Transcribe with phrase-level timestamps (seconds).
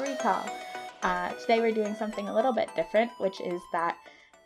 [0.00, 0.44] Recall.
[1.02, 3.96] Uh, today we're doing something a little bit different, which is that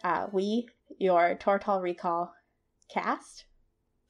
[0.03, 0.69] uh, we,
[0.99, 2.33] your Tortall Recall
[2.93, 3.45] cast,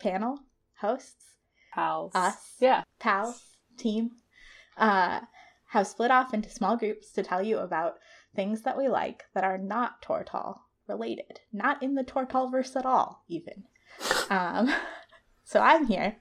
[0.01, 0.39] panel,
[0.81, 1.25] hosts,
[1.75, 2.13] Pals.
[2.15, 2.83] us, Yeah.
[2.99, 3.43] pals,
[3.77, 4.13] team,
[4.77, 5.21] uh,
[5.69, 7.95] have split off into small groups to tell you about
[8.35, 13.25] things that we like that are not Tortall related, not in the Tortallverse at all,
[13.29, 13.65] even.
[14.31, 14.73] Um,
[15.45, 16.17] so I'm here,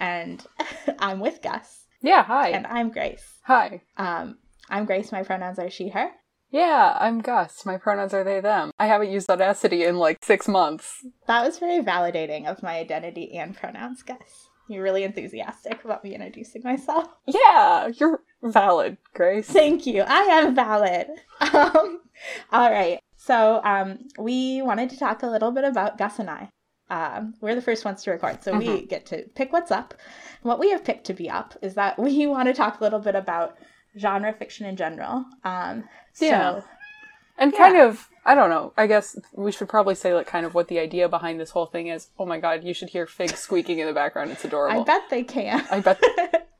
[0.00, 0.44] and
[0.98, 2.50] I'm with Gus, Yeah, hi.
[2.50, 3.38] and I'm Grace.
[3.44, 3.82] hi.
[3.96, 4.38] Um,
[4.68, 5.12] I'm Grace.
[5.12, 6.10] My pronouns are she, her.
[6.50, 7.66] Yeah, I'm Gus.
[7.66, 8.70] My pronouns are they, them.
[8.78, 11.04] I haven't used Audacity in like six months.
[11.26, 14.48] That was very validating of my identity and pronouns, Gus.
[14.68, 17.06] You're really enthusiastic about me introducing myself.
[17.26, 19.48] Yeah, you're valid, Grace.
[19.48, 20.02] Thank you.
[20.06, 21.08] I am valid.
[21.52, 22.00] Um,
[22.50, 22.98] all right.
[23.18, 26.48] So um, we wanted to talk a little bit about Gus and I.
[26.88, 28.88] Um, we're the first ones to record, so we Mhm.
[28.88, 29.92] get to pick what's up.
[30.42, 33.00] What we have picked to be up is that we want to talk a little
[33.00, 33.56] bit about
[33.98, 35.24] genre fiction in general.
[35.44, 36.60] Um, Yeah.
[36.60, 36.64] So
[37.38, 37.58] And Yeah.
[37.58, 40.68] kind of, I don't know, I guess we should probably say like kind of what
[40.68, 42.08] the idea behind this whole thing is.
[42.18, 44.30] Oh my god, you should hear Fig squeaking in the background.
[44.30, 44.80] It's adorable.
[44.80, 45.66] I bet they can.
[45.70, 46.00] I bet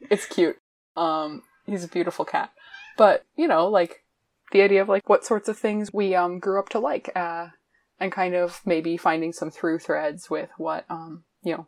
[0.10, 0.58] it's cute.
[0.96, 2.52] Um, he's a beautiful cat.
[2.98, 4.04] But, you know, like
[4.52, 7.48] the idea of like what sorts of things we um grew up to like, uh,
[7.98, 11.66] and kind of maybe finding some through threads with what um, you know,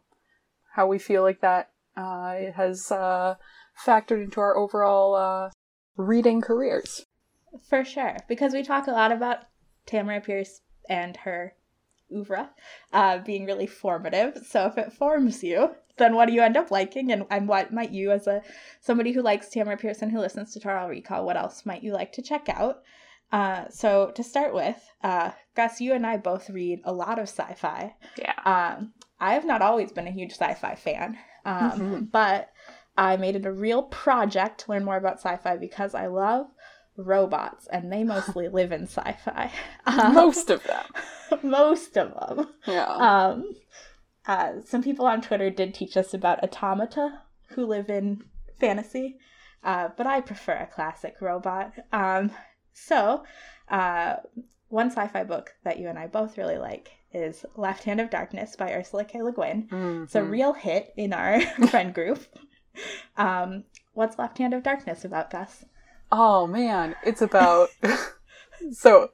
[0.75, 3.35] how we feel like that uh it has uh
[3.85, 5.51] factored into our overall uh
[5.99, 7.05] reading careers.
[7.69, 9.41] For sure, because we talk a lot about
[9.87, 11.55] Tamora Pierce and her
[12.11, 12.49] oeuvre
[12.93, 14.39] uh, being really formative.
[14.47, 17.73] So if it forms you, then what do you end up liking, and, and what
[17.73, 18.43] might you, as a
[18.81, 21.93] somebody who likes Tamora Pierce and who listens to Tortall Recall, what else might you
[21.93, 22.83] like to check out?
[23.31, 27.29] Uh, so to start with, uh, Gus, you and I both read a lot of
[27.29, 27.95] sci-fi.
[28.17, 28.33] Yeah.
[28.45, 32.11] Um, I have not always been a huge sci-fi fan, um, Mhm.
[32.11, 32.51] but
[32.99, 36.47] I made it a real project to learn more about sci-fi because I love
[36.97, 39.51] robots, and they mostly live in sci-fi.
[39.87, 40.85] Um, Most of them.
[41.43, 42.49] most of them.
[42.67, 42.87] Yeah.
[42.87, 43.53] Um,
[44.27, 47.21] uh, some people on Twitter did teach us about automata
[47.51, 48.25] who live in
[48.59, 49.19] fantasy,
[49.63, 51.73] uh, but I prefer a classic robot.
[51.93, 52.31] Um,
[52.73, 53.25] so,
[53.71, 54.17] uh,
[54.69, 58.57] one sci-fi book that you and I both really like is Left Hand of Darkness
[58.57, 59.23] by Ursula K.
[59.23, 59.69] Le Guin.
[60.05, 60.31] It's a Mhm.
[60.31, 62.21] real hit in our friend group.
[63.17, 65.65] Um, what's Left Hand of Darkness about, Gus?
[66.11, 67.69] Oh man, it's about
[68.73, 69.11] so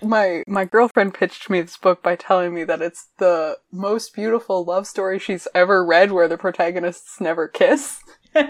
[0.00, 4.64] my my girlfriend pitched me this book by telling me that it's the most beautiful
[4.64, 8.00] love story she's ever read where the protagonists never kiss.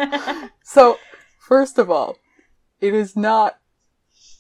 [0.65, 0.99] So,
[1.41, 2.17] first of all,
[2.81, 3.59] it is not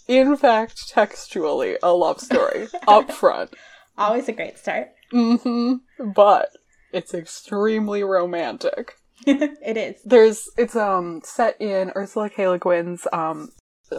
[0.06, 3.54] in fact textually a love story up front.
[3.98, 4.90] Always a great start.
[5.12, 5.80] Mhm.
[6.14, 6.50] But
[6.92, 8.94] it's extremely romantic.
[9.26, 10.02] it is.
[10.04, 12.48] there's it's um set in Ursula K.
[12.48, 13.50] Le Guin's um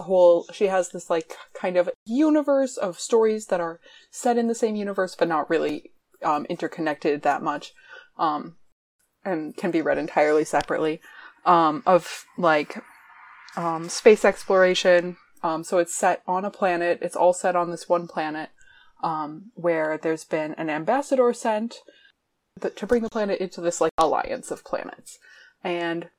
[0.02, 3.80] whole she has this like kind of universe of stories that are
[4.12, 5.92] set in the same universe but not really
[6.24, 7.74] um interconnected that much
[8.18, 8.56] um
[9.24, 11.00] and can be read entirely separately
[11.46, 12.84] um of like
[13.56, 17.88] um space exploration um so it's set on a planet it's all set on this
[17.88, 18.50] one planet
[19.04, 21.78] um where there's been an ambassador sent
[22.62, 25.20] th- to bring the planet into this like alliance of planets.
[25.64, 26.10] And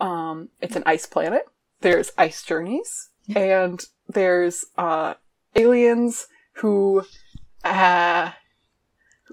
[0.00, 1.46] um it's an ice planet.
[1.80, 3.10] There's ice journeys.
[3.34, 5.14] And there's uh
[5.54, 7.04] aliens who
[7.64, 8.32] uh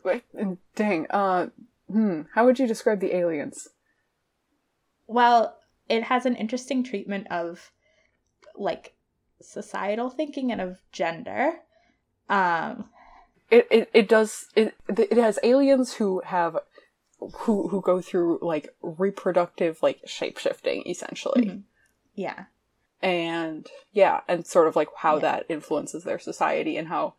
[0.03, 0.23] wait,
[0.75, 1.47] dang uh
[1.91, 3.67] hmm how would you describe the aliens?
[5.07, 5.57] Well,
[5.89, 7.71] it has an interesting treatment of
[8.55, 8.93] like
[9.41, 11.59] societal thinking and of gender.
[12.29, 12.85] Um,
[13.51, 16.57] it it, it does it it has aliens who have
[17.19, 21.61] who who go through like reproductive like shape shifting essentially Mhm.
[22.15, 22.45] yeah.
[23.01, 25.21] and yeah and sort of like how Yeah.
[25.21, 27.13] that influences their society and how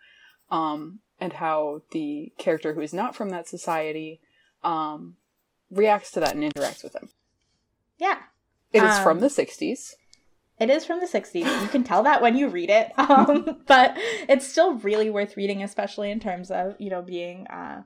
[0.50, 4.20] um and how the character who is not from that society
[4.64, 5.17] um
[5.70, 7.08] reacts to that and interacts with them
[7.99, 8.19] Yeah.
[8.73, 9.94] It is Um, from the 60s
[10.62, 11.62] It is from the 60s.
[11.62, 12.93] You can tell that when you read it.
[13.03, 13.94] Um, but
[14.29, 17.82] it's still really worth reading, especially in terms of, you know, being uh,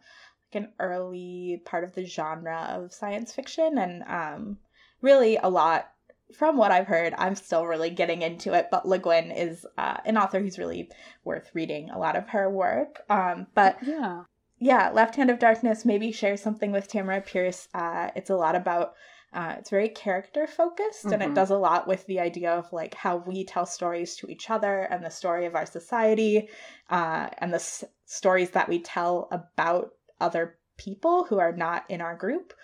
[0.52, 3.78] like an early part of the genre of science fiction.
[3.78, 4.58] And um,
[5.00, 5.88] really, a lot
[6.36, 8.68] from what I've heard, I'm still really getting into it.
[8.70, 10.90] But Le Guin is uh, an author who's really
[11.24, 13.00] worth reading a lot of her work.
[13.08, 14.24] Um, but yeah
[14.58, 17.68] yeah, Left Hand of Darkness maybe shares something with Tamora Pierce.
[17.74, 18.94] Uh, it's a lot about,
[19.36, 21.34] uh, it's very character focused and it Mhm.
[21.34, 24.74] does a lot with the idea of like how we tell stories to each other
[24.90, 26.48] and the story of our society
[26.90, 32.00] uh, and the s- stories that we tell about other people who are not in
[32.00, 32.54] our group.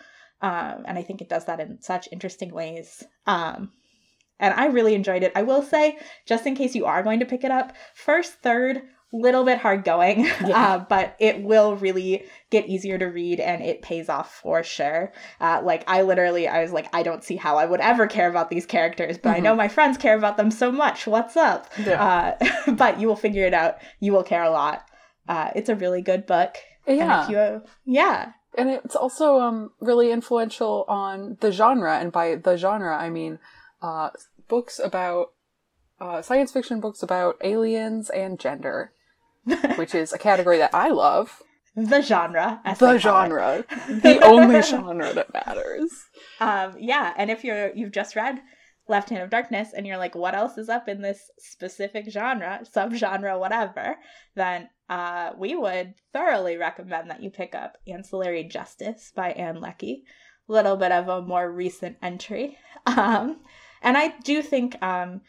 [0.41, 3.05] Um, and I think it does that in such interesting ways.
[3.27, 3.73] Um,
[4.41, 5.33] and I really enjoyed it.
[5.37, 8.83] I will say, just in case you are going to pick it up, first, third,
[9.13, 10.75] little bit hard going, yeah.
[10.75, 15.13] uh, but it will really get easier to read and it pays off for sure.
[15.41, 18.29] Uh, like I literally, I was like, I don't see how I would ever care
[18.29, 19.37] about these characters, but mm-hmm.
[19.37, 21.07] I know my friends care about them so much.
[21.07, 21.71] What's up?
[21.85, 22.37] Yeah.
[22.41, 23.77] Uh, but you will figure it out.
[24.01, 24.87] You will care a lot.
[25.29, 26.57] Uh, it's a really good book.
[26.87, 27.29] Yeah.
[27.29, 28.33] You, yeah.
[28.57, 33.39] And it's also um, really influential on the genre, and by the genre I mean
[33.81, 34.11] uh,
[34.49, 35.33] books about
[36.01, 38.93] uh, science fiction books about aliens and gender.
[39.77, 41.43] which is a category that I love.
[41.75, 42.61] The genre.
[42.79, 43.65] The genre.
[43.89, 45.91] the only genre that matters.
[46.41, 48.43] Um, yeah, and if you're you've just read
[48.89, 52.61] Left Hand of Darkness and you're like, what else is up in this specific genre,
[52.65, 53.97] subgenre, whatever,
[54.35, 60.05] then uh, we would thoroughly recommend that you pick up Ancillary Justice by Ann Leckie.
[60.49, 62.59] A little bit of a more recent entry.
[62.85, 63.39] Um,
[63.81, 65.21] and I do think um,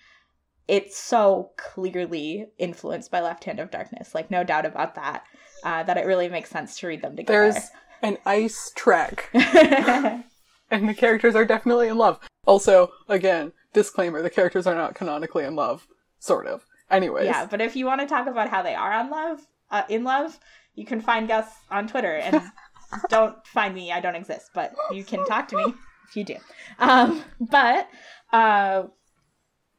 [0.68, 5.24] it's so clearly influenced by Left Hand of Darkness, like no doubt about that.
[5.64, 7.54] Uh, that it really makes sense to read them together.
[7.54, 7.70] There's
[8.02, 12.20] an ice trek, and the characters are definitely in love.
[12.46, 15.88] Also, again, disclaimer: the characters are not canonically in love,
[16.20, 16.66] sort of.
[16.92, 17.46] Anyways, yeah.
[17.46, 20.38] But if you want to talk about how they are on love, uh, in love,
[20.76, 22.42] you can find Gus on Twitter, and
[23.10, 24.50] don't find me; I don't exist.
[24.54, 25.74] But you can talk to me
[26.10, 26.36] if you do.
[26.80, 27.88] Um, but
[28.34, 28.84] uh,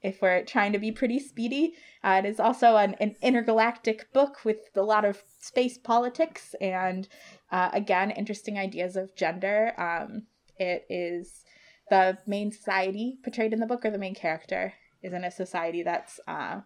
[0.05, 1.75] if we're trying to be pretty speedy.
[2.05, 7.09] Uh, it is also an, an, intergalactic book with a lot of space politics and,
[7.51, 9.73] uh, again, interesting ideas of gender.
[9.81, 10.27] Um,
[10.59, 11.45] it is
[11.89, 15.83] the main society portrayed in the book, or the main character is in a society
[15.83, 16.61] that's, uh,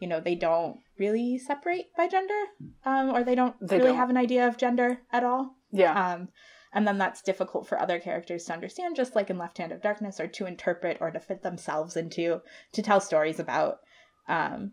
[0.00, 2.40] you know, they don't really separate by gender,
[2.84, 3.96] um, or they don't they really don't.
[3.96, 5.54] have an idea of gender at all.
[5.70, 6.14] Yeah.
[6.14, 6.28] Um,
[6.74, 9.80] and then that's difficult for other characters to understand just like in left hand of
[9.80, 12.42] darkness or to interpret or to fit themselves into
[12.72, 13.78] to tell stories about
[14.28, 14.72] um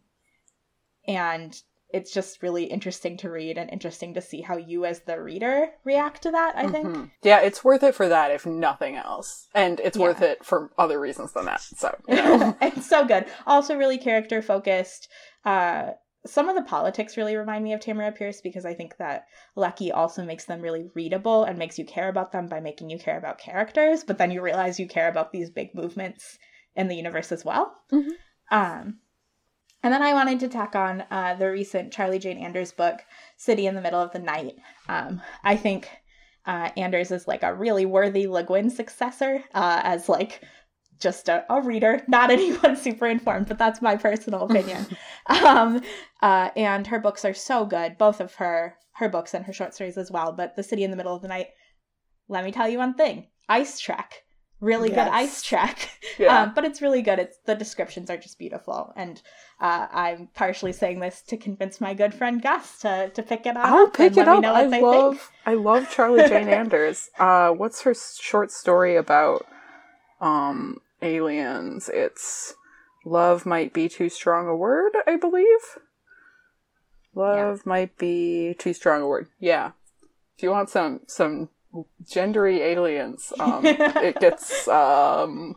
[1.07, 1.61] and
[1.93, 5.69] it's just really interesting to read and interesting to see how you as the reader
[5.83, 7.05] react to that i think mm-hmm.
[7.21, 10.03] yeah it's worth it for that if nothing else and it's yeah.
[10.03, 12.57] worth it for other reasons than that so you know.
[12.61, 15.07] it's so good also really character focused
[15.45, 15.91] uh
[16.25, 19.25] some of the politics really remind me of Tamora Pierce because I think that
[19.55, 22.99] Leckie also makes them really readable and makes you care about them by making you
[22.99, 26.37] care about characters, but then you realize you care about these big movements
[26.75, 27.75] in the universe as well.
[27.91, 28.11] Mm-hmm.
[28.51, 28.99] Um,
[29.83, 32.99] and then I wanted to tack on uh, the recent Charlie Jane Anders book,
[33.37, 34.55] City in the Middle of the Night.
[34.87, 35.89] Um, I think
[36.45, 40.41] uh, Anders is like a really worthy Le Guin successor uh, as like
[41.01, 44.85] just a, a, reader, not anyone super informed, but that's my personal opinion.
[45.43, 45.81] um,
[46.21, 49.73] uh, and her books are so good, both of her her books and her short
[49.73, 50.31] stories as well.
[50.31, 51.47] But The City in the Middle of the Night,
[52.27, 54.23] let me tell you one thing: Ice Trek,
[54.61, 54.97] really yes.
[54.97, 55.89] good Ice Trek.
[56.17, 56.43] Yeah.
[56.43, 57.17] Um, but it's really good.
[57.17, 59.19] It's the descriptions are just beautiful, and
[59.59, 63.57] uh, I'm partially saying this to convince my good friend Gus to to pick it
[63.57, 63.65] up.
[63.65, 64.43] I'll pick it up.
[64.43, 65.31] I love think.
[65.47, 67.09] I love Charlie Jane Anders.
[67.17, 69.47] Uh, what's her short story about?
[70.19, 71.89] Um, aliens.
[71.93, 72.55] It's
[73.05, 75.77] love might be too strong a word, I believe.
[77.13, 77.69] Love yeah.
[77.69, 79.27] might be too strong a word.
[79.39, 79.71] Yeah.
[80.37, 81.49] If you want some some
[82.03, 85.55] gendery aliens, um, it gets um,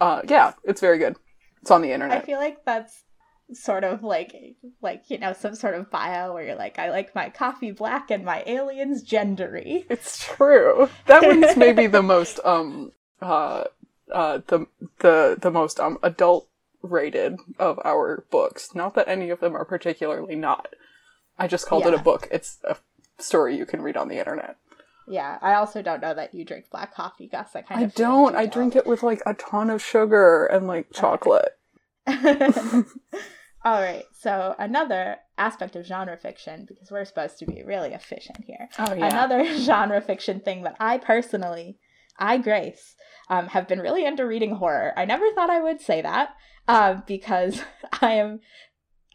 [0.00, 1.16] uh, yeah, it's very good.
[1.60, 2.22] It's on the internet.
[2.22, 3.04] I feel like that's
[3.54, 4.34] sort of like
[4.80, 8.10] like you know some sort of bio where you're like I like my coffee black
[8.10, 9.84] and my aliens gendery.
[9.88, 10.88] It's true.
[11.06, 13.64] That one's maybe the most um uh
[14.12, 14.66] uh, the
[15.00, 16.48] the the most um, adult
[16.82, 18.74] rated of our books.
[18.74, 20.74] Not that any of them are particularly not.
[21.38, 21.88] I just called yeah.
[21.88, 22.28] it a book.
[22.30, 22.76] It's a
[23.18, 24.56] story you can read on the internet.
[25.08, 27.56] Yeah, I also don't know that you drink black coffee, Gus.
[27.56, 28.36] I kind of I don't.
[28.36, 31.58] I drink it with like a ton of sugar and like chocolate.
[33.64, 34.04] All right.
[34.18, 38.68] So another aspect of genre fiction, because we're supposed to be really efficient here.
[38.78, 39.08] Oh yeah.
[39.08, 41.78] Another genre fiction thing that I personally,
[42.22, 42.94] I Grace,
[43.28, 44.92] um, have been really into reading horror.
[44.96, 46.30] I never thought I would say that
[46.68, 47.60] uh, because
[48.00, 48.40] I am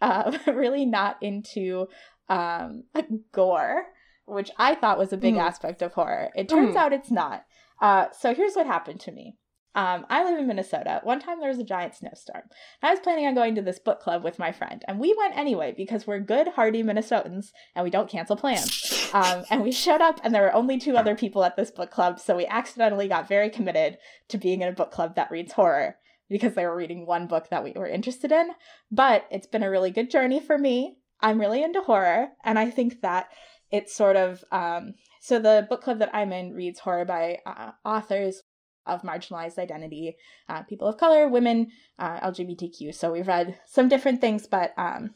[0.01, 1.87] uh, really not into
[2.29, 2.83] um,
[3.31, 3.85] gore,
[4.25, 5.39] which I thought was a big mm.
[5.39, 6.29] aspect of horror.
[6.35, 6.77] It turns mm.
[6.77, 7.45] out it's not.
[7.81, 9.35] Uh, so here's what happened to me.
[9.77, 11.01] Um, I live in Minnesota.
[11.03, 12.41] One time there was a giant snowstorm.
[12.81, 15.37] I was planning on going to this book club with my friend, and we went
[15.37, 19.11] anyway because we're good, hardy Minnesotans and we don't cancel plans.
[19.13, 21.91] Um, and we showed up, and there were only two other people at this book
[21.91, 25.53] club, so we accidentally got very committed to being in a book club that reads
[25.53, 28.49] horror because they were reading one book that we were interested in.
[28.91, 30.97] But it's been a really good journey for me.
[31.21, 33.27] I'm really into horror, and I think that
[33.71, 37.71] it's sort of um, so the book club that I'm in reads horror by uh,
[37.85, 38.41] authors
[38.87, 40.17] of marginalized identity,
[40.49, 42.93] uh, people of color, women, uh, LGBTQ.
[42.93, 45.11] So we've read some different things, but um,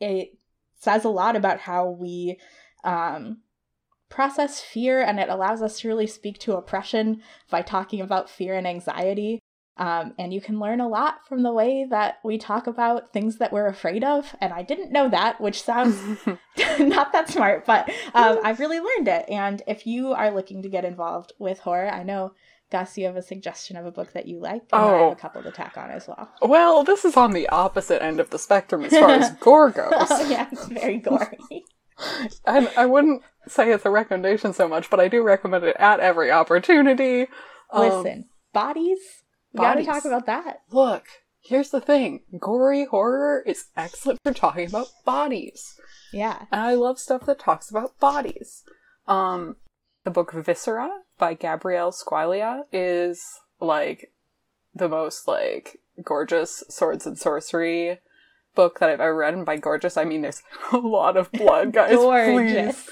[0.00, 0.38] it
[0.78, 2.38] says a lot about how we
[2.84, 3.38] um,
[4.08, 8.54] process fear and it allows us to really speak to oppression by talking about fear
[8.54, 9.40] and anxiety.
[9.78, 13.36] Um, and you can learn a lot from the way that we talk about things
[13.38, 14.34] that we're afraid of.
[14.40, 15.96] And I didn't know that, which sounds
[16.78, 19.26] not that smart, but um, I've really learned it.
[19.28, 22.32] And if you are looking to get involved with horror, I know
[22.70, 24.94] Gus, you have a suggestion of a book that you like, and oh.
[24.94, 26.28] I have a couple to tack on as well.
[26.42, 29.92] Well, this is on the opposite end of the spectrum as far as gore goes.
[29.92, 31.64] oh, yeah, it's very gory.
[32.44, 36.00] and I wouldn't say it's a recommendation so much, but I do recommend it at
[36.00, 37.28] every opportunity.
[37.72, 38.98] Um, Listen, bodies
[39.56, 39.86] we Bodies.
[39.86, 40.58] gotta talk about that.
[40.70, 41.06] Look,
[41.40, 45.80] here's the thing gory horror is excellent for talking about bodies.
[46.12, 46.44] Yeah.
[46.52, 48.64] And I love stuff that talks about bodies.
[49.06, 49.56] Um,
[50.06, 54.12] the book Viscera by Gabrielle Squailia is like
[54.72, 57.98] the most like gorgeous swords and sorcery
[58.54, 59.34] book that I've ever read.
[59.34, 61.96] And by gorgeous, I mean there's a lot of blood, guys.
[61.98, 62.88] Please.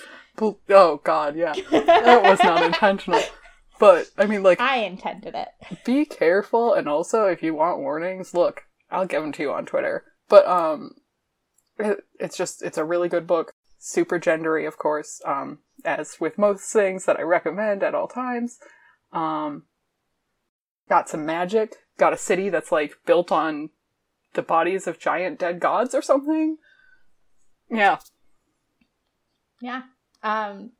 [0.69, 1.55] Oh god, yeah.
[1.71, 3.23] that was not intentional.
[3.79, 5.49] But I mean, like I intended it.
[5.85, 9.67] Be careful, and also if you want warnings, look, I'll give them to you on
[9.67, 10.03] Twitter.
[10.29, 10.97] But um,
[11.79, 15.23] it, it's just it's a really good book, super gendery, of course.
[15.25, 18.59] Um, as with most things that I recommend at all times.
[19.13, 19.65] Um,
[20.89, 21.77] got some magic.
[21.97, 23.71] Got a city that's like built on
[24.35, 26.59] the bodies of giant dead gods or something.
[27.71, 27.99] Yeah.
[29.61, 29.83] Yeah.
[30.23, 30.73] Um,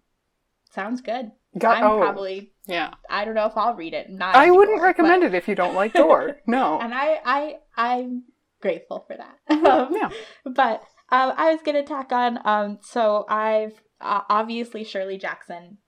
[0.71, 1.33] sounds good.
[1.57, 2.95] Got, I'm oh, probably yeah.
[3.09, 4.11] I don't know if I'll read it.
[4.11, 5.29] Not I wouldn't recommend but...
[5.33, 6.39] it if you don't like gore.
[6.47, 6.81] No.
[6.81, 8.25] and I I I'm
[8.61, 9.65] grateful for that.
[9.65, 10.11] um, yeah.
[10.45, 12.41] But um, I was gonna tack on.
[12.45, 15.79] Um, so I've uh, obviously Shirley Jackson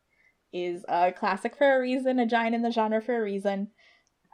[0.53, 3.69] is a classic for a reason, a giant in the genre for a reason.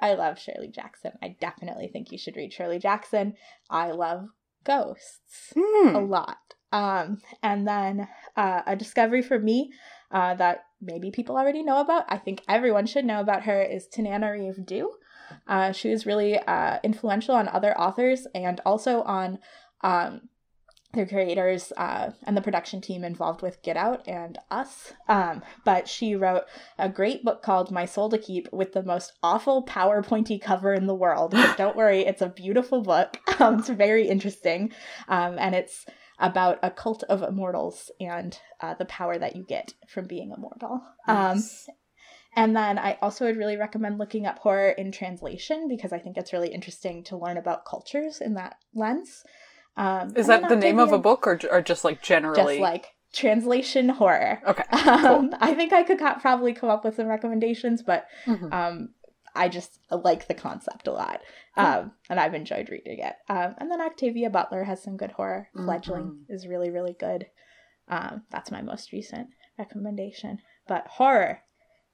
[0.01, 1.13] I love Shirley Jackson.
[1.23, 3.35] I definitely think you should read Shirley Jackson.
[3.71, 4.29] I love
[4.65, 5.95] ghosts mm.
[5.95, 6.39] a lot.
[6.73, 9.73] Um, and then uh, a discovery for me
[10.11, 13.87] uh, that maybe people already know about, I think everyone should know about her, is
[13.87, 14.93] Tananarive Due.
[15.47, 19.39] Uh, she was really uh, influential on other authors and also on
[19.83, 20.29] um,
[20.93, 24.93] the creators uh, and the production team involved with Get Out and Us.
[25.09, 26.45] Um, but she wrote
[26.79, 30.87] a great book called My Soul to Keep with the most awful PowerPointy cover in
[30.87, 31.31] the world.
[31.31, 33.19] But don't worry, it's a beautiful book.
[33.43, 34.71] Um, it's very interesting.
[35.09, 35.85] Um, and it's
[36.21, 40.81] about a cult of immortals and uh, the power that you get from being immortal.
[41.09, 41.67] Nice.
[41.69, 41.75] Um,
[42.35, 46.17] and then I also would really recommend looking up horror in translation because I think
[46.17, 49.25] it's really interesting to learn about cultures in that lens.
[49.77, 52.59] Um, Is that the name of a book or, or just like generally?
[52.59, 54.41] Just like translation horror.
[54.47, 54.65] Okay.
[54.73, 55.35] Um.
[55.41, 58.53] I think I could probably come up with some recommendations, but mm-hmm.
[58.53, 58.89] um,
[59.35, 61.21] I just like the concept a lot.
[61.57, 63.15] Um, and I've enjoyed reading it.
[63.29, 65.49] Um, and then Octavia Butler has some good horror.
[65.55, 65.67] Mm-hmm.
[65.67, 67.27] Fledgling is really, really good.
[67.89, 70.39] Um, that's my most recent recommendation.
[70.67, 71.43] But horror,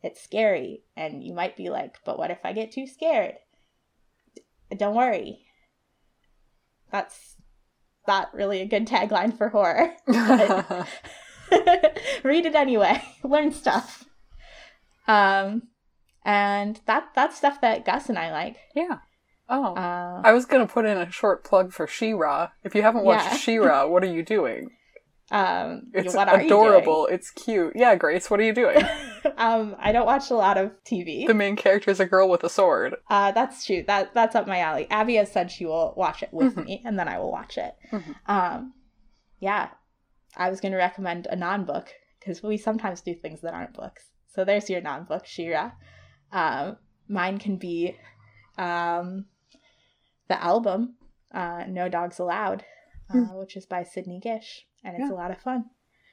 [0.03, 0.85] it's scary.
[0.97, 3.35] And you might be like, but what if I get too scared?
[4.77, 5.41] Don't worry.
[6.93, 7.37] That's
[8.09, 9.93] not really a good tagline for horror.
[12.25, 13.01] read it anyway.
[13.23, 14.07] Learn stuff.
[15.07, 15.69] Um,
[16.25, 18.57] and that that's stuff that Gus and I like.
[18.75, 18.99] Yeah.
[19.49, 22.51] Oh, uh, I was gonna put in a short plug for She-Ra.
[22.65, 23.37] If you haven't watched yeah.
[23.37, 24.71] She-Ra, what are you doing?
[25.31, 27.07] Um, it's adorable.
[27.07, 27.75] It's cute.
[27.77, 28.83] Yeah, Grace, what are you doing?
[29.37, 31.27] um, I don't watch a lot of TV.
[31.27, 32.97] The main character is a girl with a sword.
[33.11, 33.85] Uh, that's true.
[33.87, 34.87] That that's up my alley.
[34.91, 36.65] Abby has said she will watch it with mm-hmm.
[36.65, 37.75] me, and then I will watch it.
[37.93, 38.13] Mm-hmm.
[38.27, 38.75] Um,
[39.39, 39.71] yeah,
[40.37, 44.05] I was gonna recommend a non-book because we sometimes do things that aren't books.
[44.29, 45.73] So there's your non-book, She-Ra.
[46.33, 46.77] Um,
[47.09, 47.97] mine can be
[48.57, 49.27] um,
[50.29, 50.95] the album,
[51.33, 52.65] uh, No Dogs Allowed,
[53.11, 53.39] uh, mm.
[53.39, 55.15] which is by Sidney Gish, and it's yeah.
[55.15, 55.65] a lot of fun.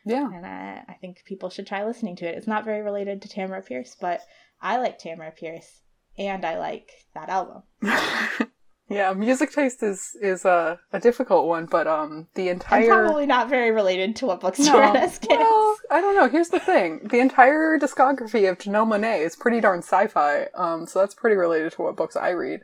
[0.05, 0.29] Yeah.
[0.31, 2.35] And I, I think people should try listening to it.
[2.35, 4.21] It's not very related to Tamora Pierce, but
[4.61, 5.81] I like Tamora Pierce,
[6.17, 7.63] and I like that album.
[8.87, 13.25] Yeah, music taste is is a, a difficult one, but um, the entire and probably
[13.25, 14.75] not very related to what books no.
[14.75, 15.39] you read as kids.
[15.39, 16.29] Well, I don't know.
[16.29, 20.49] Here's the thing: the entire discography of Janelle Monáe is pretty darn sci-fi.
[20.53, 22.61] Um, so that's pretty related to what books I read.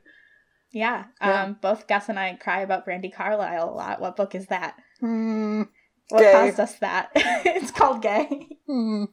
[0.72, 1.05] Yeah.
[1.22, 1.43] yeah.
[1.43, 4.00] Um, both Gus and I cry about Brandi Carlile a lot.
[4.00, 4.75] What book is that?
[5.01, 5.70] Mm,
[6.12, 6.32] what gay.
[6.32, 7.10] caused us that?
[7.15, 8.48] it's called Gay.
[8.70, 9.08] Mm.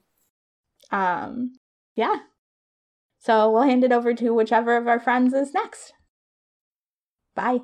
[0.91, 1.53] Um,
[1.95, 2.17] yeah.
[3.21, 5.93] So we'll hand it over to whichever of our friends is next.
[7.35, 7.61] Bye.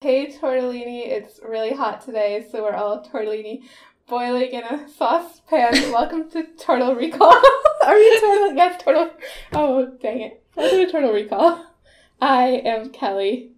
[0.00, 3.62] Hey Tortellini, it's really hot today, so we're all tortellini.
[4.06, 5.72] boiling in a saucepan.
[5.92, 7.32] Welcome to Turtle Recall.
[7.86, 8.52] Are you Turtle?
[8.54, 9.10] Yes, Turtle.
[9.54, 10.44] Oh, dang it.
[10.54, 11.66] Welcome to Turtle Recall.
[12.20, 13.53] I am Kelley.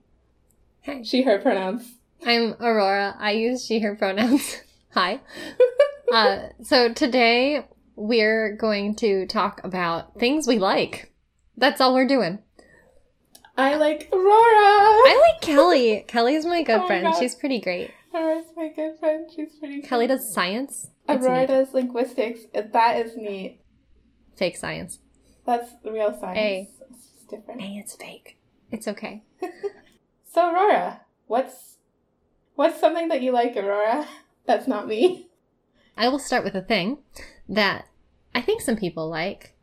[0.87, 1.03] Hey.
[1.03, 1.95] She, her pronouns.
[2.25, 3.17] I'm Aurora.
[3.19, 4.63] I use she, her pronouns.
[4.95, 5.21] Hi.
[6.13, 7.67] Uh, so today
[7.97, 11.13] we're going to talk about things we like.
[11.57, 12.39] That's all we're doing.
[13.59, 14.23] I like Aurora.
[14.31, 16.05] I like Kelley.
[16.07, 17.13] Kelley's my good Oh friend.
[17.19, 17.91] She's pretty great.
[18.15, 19.29] Aurora's my good friend.
[19.35, 20.91] She's pretty Kelley does science.
[21.09, 21.49] It's Aurora neat.
[21.49, 22.43] does linguistics.
[22.55, 23.59] That is neat.
[24.37, 25.01] Fake science.
[25.45, 26.39] That's real science.
[26.39, 26.71] Hey.
[26.89, 27.63] It's different.
[27.63, 28.39] Hey, it's fake.
[28.71, 29.25] It's okay.
[30.37, 31.79] So Aurora, what's
[32.57, 34.07] what's something that you like, Aurora?
[34.45, 35.31] That's not me.
[35.97, 36.99] I will start with a thing
[37.49, 37.87] that
[38.35, 39.55] I think some people like.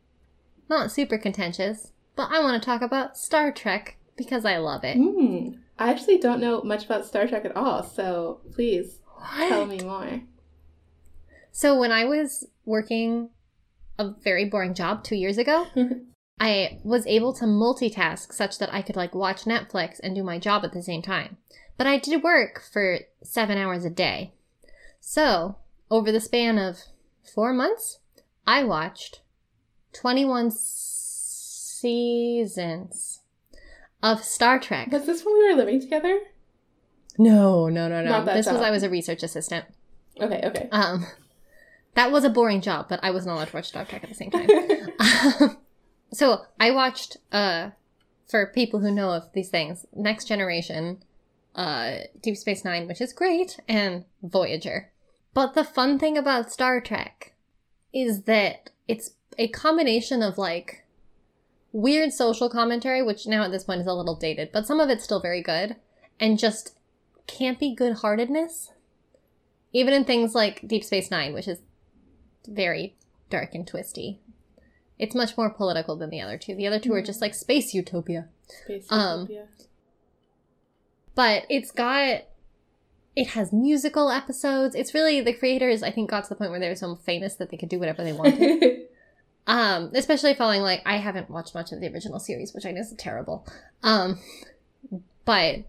[0.68, 4.96] Not super contentious, but I want to talk about Star Trek because I love it.
[4.96, 5.60] Hmm.
[5.78, 8.98] I actually don't know much about Star Trek at all, so please
[9.46, 10.22] tell me more.
[11.52, 13.30] So when I was working
[13.96, 15.68] a very boring job two years ago,
[16.38, 20.38] I was able to multitask such that I could like watch Netflix and do my
[20.38, 21.36] job at the same time.
[21.76, 24.32] But I did work for seven hours a day.
[25.00, 25.56] So
[25.90, 26.78] over the span of
[27.34, 27.98] four months,
[28.46, 29.20] I watched
[29.92, 30.50] 21
[31.84, 33.20] seasons
[34.02, 34.90] of Star Trek.
[34.90, 36.20] Was this when we were living together?
[37.16, 38.24] No, no, no, no.
[38.24, 38.60] This was.
[38.60, 39.66] I was a research assistant.
[40.20, 40.68] Okay, okay.
[40.72, 41.06] Um,
[41.94, 44.10] that was a boring job, but I was not allowed to watch Star Trek at
[44.10, 44.48] the same time.
[45.40, 45.56] Um,
[46.14, 47.70] so I watched, uh,
[48.26, 51.02] for people who know of these things, Next Generation,
[51.54, 54.90] uh, Deep Space Nine, which is great, and Voyager.
[55.34, 57.34] But the fun thing about Star Trek
[57.92, 60.84] is that it's a combination of like
[61.72, 64.88] weird social commentary, which now at this point is a little dated, but some of
[64.88, 65.76] it's still very good,
[66.20, 66.76] and just
[67.26, 68.70] campy good heartedness.
[69.72, 71.58] Even in things like Deep Space Nine, which is
[72.46, 72.94] very
[73.28, 74.20] dark and twisty.
[74.98, 76.54] It's much more political than the other two.
[76.54, 78.28] The other two are just like space utopia.
[78.64, 79.46] Space um, Utopia.
[81.14, 82.22] But it's got
[83.16, 84.74] it has musical episodes.
[84.74, 87.34] It's really the creators I think got to the point where they were so famous
[87.36, 88.88] that they could do whatever they wanted.
[89.46, 92.80] um, especially following like I haven't watched much of the original series, which I know
[92.80, 93.46] is terrible.
[93.82, 94.18] Um,
[95.24, 95.64] but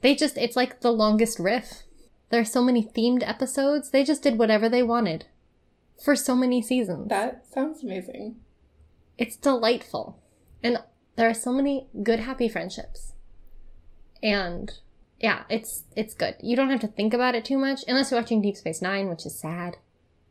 [0.00, 1.82] they just it's like the longest riff.
[2.30, 3.90] There are so many themed episodes.
[3.90, 5.26] They just did whatever they wanted
[6.02, 7.08] for so many seasons.
[7.08, 8.36] that sounds amazing.
[9.20, 10.18] It's delightful.
[10.64, 10.78] And
[11.16, 13.12] there are so many good happy friendships.
[14.22, 14.72] And
[15.20, 16.34] yeah, it's it's good.
[16.40, 19.08] You don't have to think about it too much unless you're watching Deep Space 9,
[19.08, 19.76] which is sad.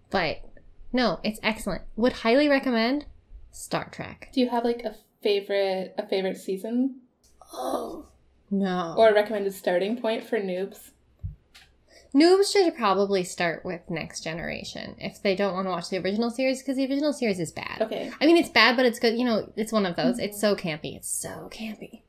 [0.09, 0.37] But
[0.91, 1.83] no, it's excellent.
[1.95, 3.05] Would highly recommend
[3.51, 4.29] Star Trek.
[4.33, 7.01] Do you have like a favorite a favorite season
[7.53, 8.07] Oh.
[8.51, 8.95] No.
[8.97, 10.89] or a recommended starting point for noobs?
[12.13, 16.31] Noobs should probably start with Next Generation if they don't want to watch the original
[16.31, 17.81] series because the original series is bad.
[17.81, 18.11] Okay.
[18.19, 19.17] I mean, it's bad, but it's good.
[19.17, 20.17] You know, it's one of those.
[20.17, 20.95] It's so campy.
[20.95, 22.01] It's so campy.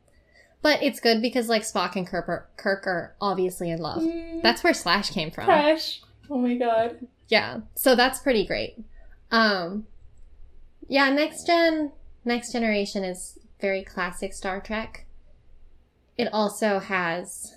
[0.63, 4.03] But it's good because, like, Spock and Kirk are, Kirk are obviously in love.
[4.03, 5.47] Mm, That's where Slash came from.
[6.31, 7.07] Oh my god.
[7.29, 7.61] Yeah.
[7.75, 8.79] So that's pretty great.
[9.31, 9.87] Um,
[10.89, 11.93] yeah, Next Gen,
[12.25, 15.07] Next Generation is very classic Star Trek.
[16.19, 17.57] It also has.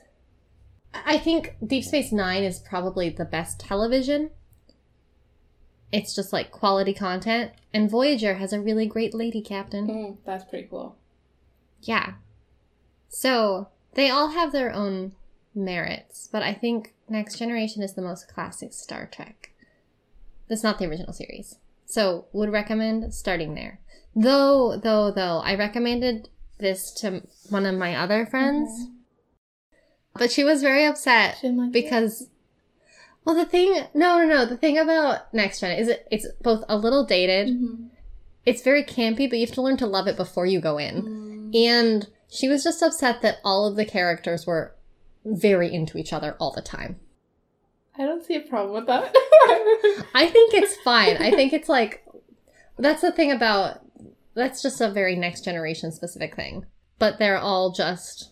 [0.94, 4.30] I think Deep Space Nine is probably the best television.
[5.92, 7.52] It's just like quality content.
[7.74, 9.88] And Voyager has a really great lady captain.
[9.88, 10.98] Mm, that's pretty cool.
[11.82, 12.14] Yeah.
[13.10, 15.14] So they all have their own
[15.54, 19.52] merits, but I think Next Generation is the most classic Star Trek.
[20.48, 21.58] That's not the original series.
[21.86, 23.80] So would recommend starting there.
[24.16, 26.30] Though, though, though, I recommended
[26.60, 28.88] this to one of my other friends,
[30.16, 31.72] but she was very upset like it?
[31.72, 32.30] because
[33.26, 36.64] well the thing no no no the thing about next gen is it it's both
[36.70, 37.90] a little dated Mhm.
[38.46, 41.04] it's very campy but you have to learn to love it before you go in
[41.04, 41.56] Mm.
[41.68, 44.76] and she was just upset that all of the characters were
[45.26, 47.00] very into each other all the time
[47.98, 49.14] I don't see a problem with that.
[50.16, 52.04] i think it's fine i think it's like
[52.78, 53.80] that's the thing about
[54.34, 56.66] that's just a very next generation specific thing
[57.00, 58.32] but they're all just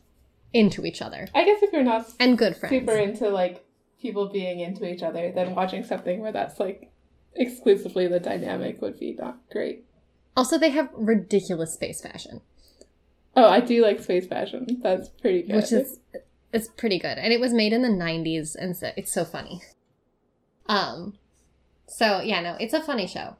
[0.54, 1.28] into each other.
[1.34, 2.74] I guess if you're not and good friends.
[2.76, 3.66] super into like
[4.02, 6.92] people being into each other, then watching something where that's like
[7.36, 9.86] exclusively the dynamic would be not great.
[10.36, 12.42] also they have ridiculous space fashion.
[13.36, 14.80] Oh, I do like space fashion.
[14.82, 15.56] That's pretty good.
[15.56, 16.00] which is
[16.52, 17.18] it's pretty good.
[17.18, 19.62] And it was made in the 90s and so it's so funny.
[20.68, 21.18] Um
[21.88, 23.38] so yeah no it's a funny show.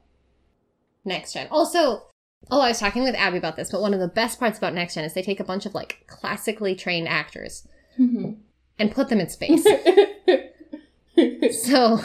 [1.04, 1.48] Next gen.
[1.50, 2.04] Also
[2.50, 4.74] oh i was talking with abby about this but one of the best parts about
[4.74, 7.66] next gen is they take a bunch of like classically trained actors
[7.98, 8.36] Mhm.
[8.78, 9.64] and put them in space
[11.64, 12.00] so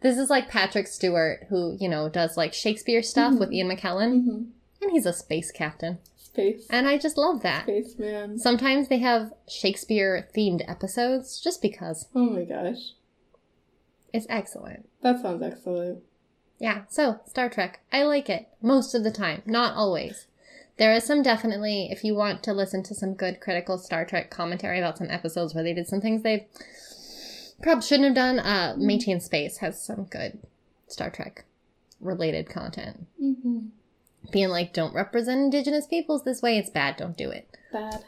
[0.00, 4.24] This is like Patrick Stewart, who, you know, does like Shakespeare stuff with Ian McKellen,
[4.24, 4.42] hmm
[4.82, 5.98] and he's a space captain.
[6.18, 6.66] Space.
[6.68, 7.62] And I just love that.
[7.64, 8.38] Spaceman.
[8.38, 12.06] Sometimes they have Shakespeare themed episodes just because.
[12.14, 12.92] Oh my gosh.
[14.12, 14.86] It's excellent.
[15.00, 16.02] That sounds excellent.
[16.64, 17.80] Yeah, so Star Trek.
[17.92, 20.28] I like it most of the time, not always.
[20.78, 24.30] There is some definitely, if you want to listen to some good critical Star Trek
[24.30, 26.48] commentary about some episodes where they did some things they
[27.62, 30.38] probably shouldn't have done, uh, Maintain Space has some good
[30.88, 31.44] Star Trek
[32.00, 33.08] related content.
[33.20, 33.66] hmm
[34.32, 37.46] Being like, don't represent indigenous peoples this way, it's bad, don't do it.
[37.74, 38.06] Bad.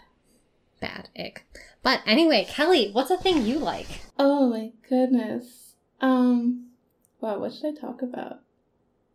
[0.81, 1.45] Bad, ick.
[1.83, 4.01] But anyway, Kelley, what's a thing you like?
[4.19, 5.75] Oh my goodness.
[6.01, 6.69] Um,
[7.21, 8.40] wow, what should I talk about?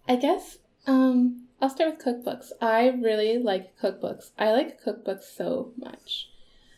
[0.08, 2.52] I guess, um, I'll start with cookbooks.
[2.60, 4.32] I really like cookbooks.
[4.38, 6.30] I like cookbooks so much.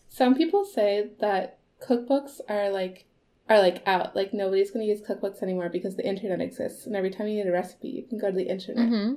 [0.09, 3.05] Some people say that cookbooks are like
[3.49, 4.15] are like out.
[4.15, 7.49] Like nobody's gonna use cookbooks anymore because the internet exists, and every time you need
[7.49, 8.89] a recipe, you can go to the internet.
[8.89, 9.13] Mm-hmm.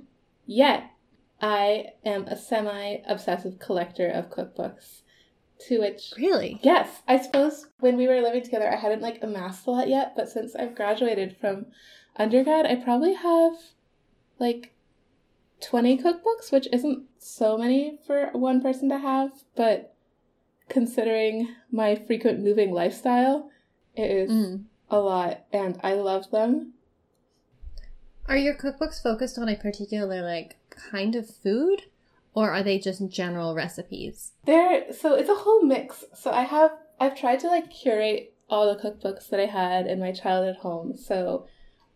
[0.47, 0.85] Yet,
[1.41, 5.03] I am a semi obsessive collector of cookbooks.
[5.69, 6.61] To which Really?
[6.63, 10.13] Yes, I suppose when we were living together, I hadn't like amassed a lot yet,
[10.15, 11.67] but since I've graduated from
[12.17, 13.55] undergrad, I probably have
[14.39, 14.73] like
[15.61, 19.95] 20 cookbooks, which isn't so many for one person to have, but
[20.69, 23.51] considering my frequent moving lifestyle,
[23.95, 24.65] it is Mm.
[24.91, 26.75] a lot, and I love them.
[28.29, 31.83] Are your cookbooks focused on a particular like kind of food,
[32.35, 34.33] or are they just general recipes?
[34.45, 36.05] There, so it's a whole mix.
[36.15, 39.99] So I have, I've tried to like curate all the cookbooks that I had in
[40.01, 40.97] my childhood home.
[40.97, 41.47] So,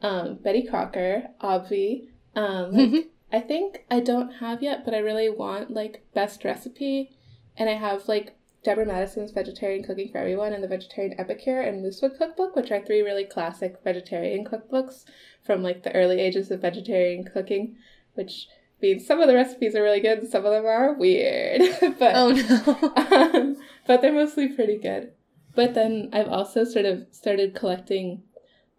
[0.02, 5.28] um, Betty Crocker, Obvi, um, like, I think I don't have yet, but I really
[5.28, 7.10] want like best recipe,
[7.56, 11.82] and I have like Deborah Madison's Vegetarian Cooking for Everyone and the Vegetarian Epicure and
[11.82, 15.04] Moosewood Cookbook, which are three really classic vegetarian cookbooks
[15.44, 17.76] from like the early ages of vegetarian cooking,
[18.14, 18.48] which
[18.82, 21.62] means some of the recipes are really good and some of them are weird.
[21.98, 22.92] but Oh no.
[22.96, 25.12] um, but they're mostly pretty good.
[25.54, 28.22] But then I've also sort of started collecting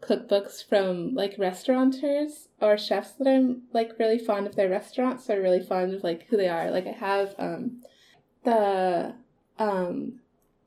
[0.02, 5.42] cookbooks from like restaurateurs or chefs that I'm like really fond of their restaurants or
[5.42, 6.72] really fond of like who they are.
[6.72, 7.82] Like I have um
[8.44, 9.14] the
[9.60, 10.20] um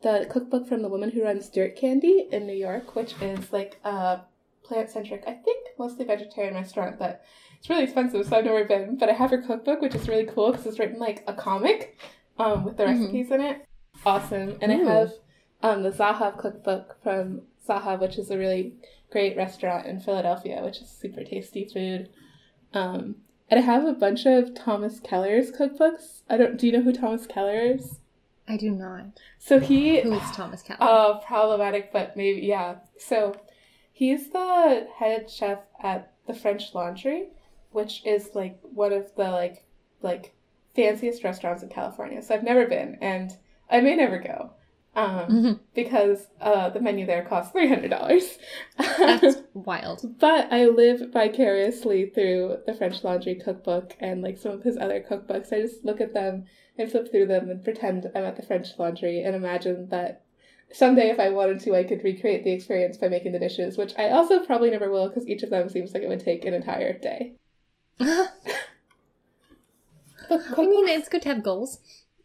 [0.02, 3.80] the cookbook from the woman who runs Dirt Candy in New York, which is like
[3.84, 4.20] a
[4.62, 7.24] plant centric, I think mostly vegetarian restaurant, but
[7.58, 8.96] it's really expensive, so I've never been.
[8.98, 11.96] But I have her cookbook, which is really cool because it's written like a comic
[12.38, 13.00] um, with the Mhm.
[13.00, 13.64] recipes in it.
[14.04, 14.58] Awesome.
[14.60, 14.86] And Ooh.
[14.88, 15.12] I have
[15.62, 18.74] um, the Zahav cookbook from Zahav, which is a really
[19.14, 22.08] great restaurant in Philadelphia, which is super tasty food.
[22.72, 23.14] Um,
[23.48, 26.22] and I have a bunch of Thomas Keller's cookbooks.
[26.28, 26.56] I don't.
[26.58, 28.00] Do you know who Thomas Keller is?
[28.48, 29.20] I do not.
[29.38, 30.78] So he Who is Thomas Keller?
[30.80, 32.78] Oh, problematic, but maybe yeah.
[32.98, 33.36] So
[33.92, 37.28] he's the head chef at the French Laundry,
[37.70, 39.64] which is like one of the like
[40.02, 40.34] like
[40.74, 42.20] fanciest restaurants in California.
[42.20, 43.30] So I've never been, and
[43.70, 44.50] I may never go,
[44.96, 45.60] um, Mhm.
[45.74, 48.38] because uh, the menu there costs three hundred dollars.
[48.78, 50.18] That's wild.
[50.18, 55.00] But I live vicariously through the French Laundry cookbook and like some of his other
[55.00, 55.52] cookbooks.
[55.52, 56.44] I just look at them
[56.78, 60.22] and flip through them and pretend I'm at the French Laundry and imagine that
[60.72, 63.94] someday if I wanted to, I could recreate the experience by making the dishes, which
[63.98, 66.54] I also probably never will because each of them seems like it would take an
[66.54, 67.34] entire day.
[68.00, 68.28] I
[70.28, 71.78] But mean, it's good to have goals.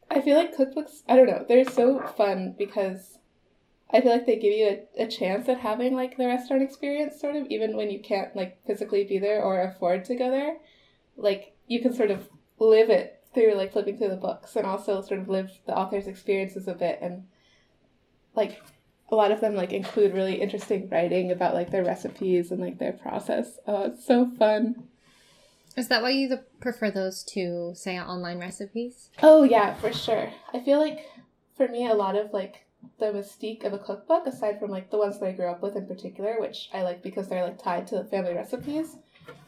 [0.10, 3.19] I feel like cookbooks, I don't know, they're so fun because
[3.91, 4.67] I feel like they give you
[4.98, 8.36] a, a chance at having like the restaurant experience, sort of, even when you can't
[8.36, 10.58] like physically be there or afford to go there.
[11.17, 12.28] Like you can sort of
[12.60, 16.08] live it through like flipping through the books and also sort of live the author's
[16.08, 17.26] experiences a bit and
[18.36, 18.62] like
[19.12, 22.78] a lot of them like include really interesting writing about like their recipes and like
[22.78, 23.60] their process.
[23.67, 24.88] Oh, it's so fun.
[25.80, 29.12] Is that why you prefer those to, say, online recipes?
[29.24, 30.30] Oh yeah, for sure.
[30.54, 31.10] I feel like
[31.56, 32.65] for me a lot of like
[33.00, 35.78] the mystique of a cookbook, aside from like the ones that I grew up with
[35.78, 38.98] in particular, which I like because they're like tied to the family recipes.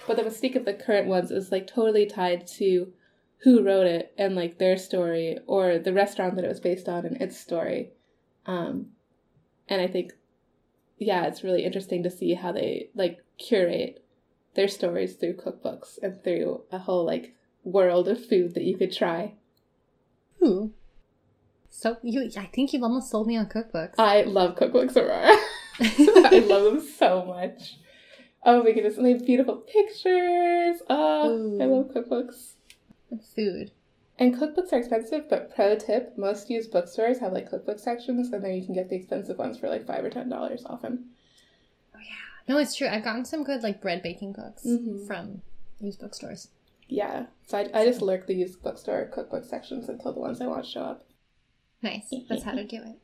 [0.07, 2.93] But the mystique of the current ones is like totally tied to
[3.39, 7.05] who wrote it and like their story or the restaurant that it was based on
[7.05, 7.89] and its story.
[8.45, 8.91] Um
[9.67, 10.13] and I think
[10.97, 14.00] yeah, it's really interesting to see how they like curate
[14.53, 18.91] their stories through cookbooks and through a whole like world of food that you could
[18.91, 19.33] try.
[20.43, 20.73] Ooh.
[21.69, 23.95] So you, I think you've almost sold me on cookbooks.
[23.97, 25.35] I love cookbooks, Aurora.
[25.79, 27.77] I love them so much.
[28.43, 30.81] Oh my goodness, and they have beautiful pictures.
[30.89, 32.53] Oh, I love cookbooks.
[33.09, 33.71] And Food.
[34.19, 38.43] And cookbooks are expensive, but pro tip, most used bookstores have like cookbook sections, and
[38.43, 41.05] then you can get the expensive ones for like five or ten dollars often.
[41.95, 41.99] Oh,
[42.47, 42.87] No, it's true.
[42.87, 45.05] I've gotten some good like bread baking books Mhm.
[45.07, 45.41] from
[45.79, 46.49] used bookstores.
[46.87, 47.27] Yeah.
[47.47, 50.65] So I, I just lurk the used bookstore cookbook sections until the ones I want
[50.65, 51.05] show up.
[51.81, 52.13] Nice.
[52.29, 52.97] That's how to do it.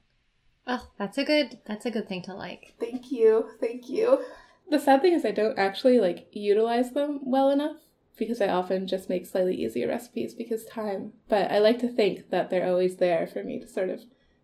[0.69, 1.59] Oh, that's a good.
[1.65, 2.73] That's a good thing to like.
[2.77, 3.51] Thank you.
[3.61, 4.21] Thank you.
[4.69, 7.77] The sad thing is I don't actually like utilize them well enough
[8.17, 11.13] because I often just make slightly easier recipes because time.
[11.29, 14.01] But I like to think that they're always there for me to sort of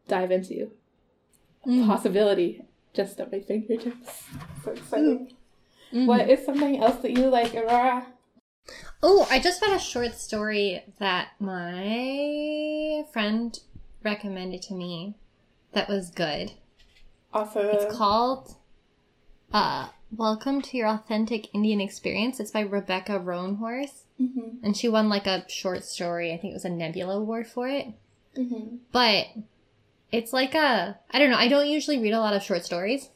[0.08, 0.72] dive into.
[1.68, 1.88] Mm.
[1.88, 4.24] Possibility just at my fingertips.
[4.64, 5.34] So exciting.
[5.92, 6.06] Mhm.
[6.08, 8.06] What is something else that you like, Aurora?
[9.02, 13.60] Oh, I just found a short story that my friend
[14.04, 15.16] recommended to me
[15.74, 16.52] that was good.
[17.34, 18.56] Also, It's called
[19.52, 22.40] uh Welcome to Your Authentic Indian Experience.
[22.40, 24.04] It's by Rebecca Roanhorse.
[24.22, 26.32] Mhm, And she won like a short story.
[26.32, 27.88] I think it was a Nebula Award for it.
[28.36, 28.80] mhm.
[28.92, 29.28] But
[30.14, 33.10] it's like a I don't know, I don't usually read a lot of short stories.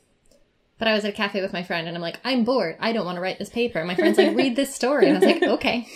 [0.79, 2.77] But I was at a cafe with my friend and I'm like, I'm bored.
[2.79, 3.83] I don't want to write this paper.
[3.83, 5.09] My friend's like, read this story.
[5.09, 5.87] And I was like, okay.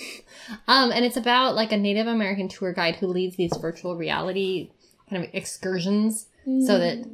[0.68, 4.72] Um, and it's about like a Native American tour guide who leads these virtual reality
[5.08, 6.30] kind of excursions
[6.66, 7.06] so that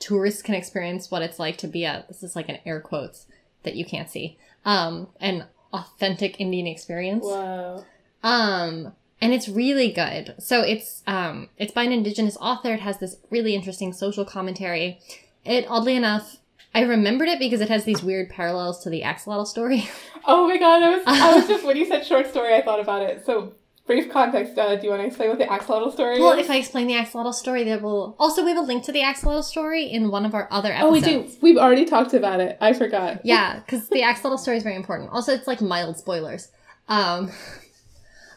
[0.00, 3.26] tourists can experience what it's like to be a this is like an air quotes
[3.62, 4.36] that you can't see.
[4.64, 7.24] Um, an authentic Indian experience.
[7.24, 7.84] Whoa.
[8.24, 8.94] Um,
[9.26, 10.36] and it's really good.
[10.38, 12.74] So it's um it's by an indigenous author.
[12.74, 15.00] It has this really interesting social commentary.
[15.44, 16.36] It oddly enough,
[16.72, 19.88] I remembered it because it has these weird parallels to the axolotl story.
[20.28, 22.80] Oh my god, I was I was just when you said short story, I thought
[22.80, 23.24] about it.
[23.24, 23.52] So
[23.86, 24.58] brief context.
[24.58, 26.44] Uh, do you want to explain what the axolotl story well, is?
[26.46, 29.02] if I explain the axolotl story, there will also we have a link to the
[29.02, 30.88] axolotl story in one of our other episodes.
[30.88, 31.30] oh, we do.
[31.42, 32.58] We've already talked about it.
[32.60, 33.20] I forgot.
[33.24, 35.10] Yeah, because the axolotl story is very important.
[35.10, 36.50] Also, it's like mild spoilers.
[36.88, 37.30] Um,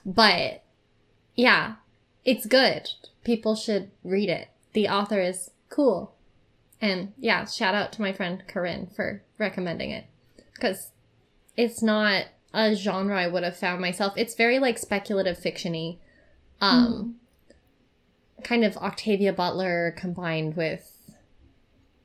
[0.05, 0.63] but
[1.39, 1.75] yeah,
[2.25, 2.89] it's good.
[3.23, 4.49] People should read it.
[4.73, 6.13] The author is cool.
[6.81, 10.03] And yeah, shout out to my friend Corinne for recommending it.
[10.53, 10.91] Because
[11.55, 14.13] it's not a genre I would have found myself.
[14.17, 15.99] It's very like speculative fictiony.
[16.59, 17.15] Um,
[18.43, 20.91] kind of Octavia Butler combined with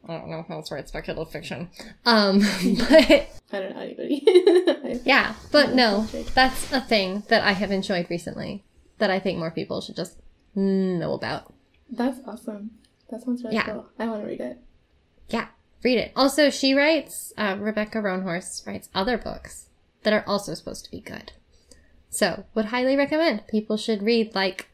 [0.06, 1.70] I don't know how else to write speculative fiction.
[2.06, 2.38] Um,
[2.78, 4.22] but I don't know anybody.
[5.04, 8.62] Yeah, but no, that's a thing that I have enjoyed recently
[8.98, 10.18] that I think more people should just
[10.54, 11.52] know about.
[11.90, 12.70] That's awesome.
[13.10, 13.64] That sounds really Yeah.
[13.66, 13.86] cool.
[13.98, 14.58] I want to read it.
[15.28, 15.48] Yeah,
[15.82, 16.12] read it.
[16.16, 19.68] Also, she writes, uh, Rebecca Roanhorse writes other books
[20.02, 21.32] that are also supposed to be good.
[22.10, 23.46] So, would highly recommend.
[23.48, 24.68] People should read, like,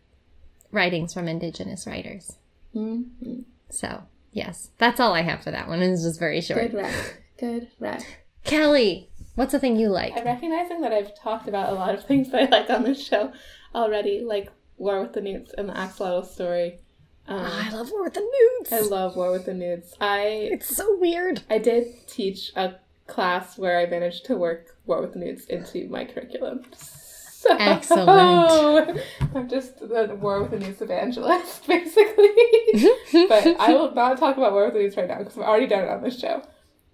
[0.70, 2.36] writings from Indigenous writers.
[2.74, 3.40] Mm-hmm.
[3.70, 4.02] So,
[4.32, 5.80] yes, that's all I have for that one.
[5.82, 6.70] It's just very short.
[6.70, 7.22] Good rec.
[7.38, 8.02] Good rec.
[8.44, 10.16] Kelley, what's the thing you like?
[10.16, 13.02] I'm recognizing that I've talked about a lot of things that I like on this
[13.04, 13.32] show
[13.74, 16.80] already, like War with the Newts and the Axolotl story.
[17.28, 18.72] Um, I love War with the Newts.
[18.72, 19.94] I love War with the Newts.
[20.00, 21.42] I it's so weird.
[21.48, 22.74] I did teach a
[23.06, 26.64] class where I managed to work War with the Newts into my curriculum.
[26.72, 29.00] So, Excellent.
[29.34, 32.28] I'm just the War with the Newts evangelist, basically.
[33.28, 35.66] but I will not talk about War with the Newts right now because I've already
[35.66, 36.42] done it on this show.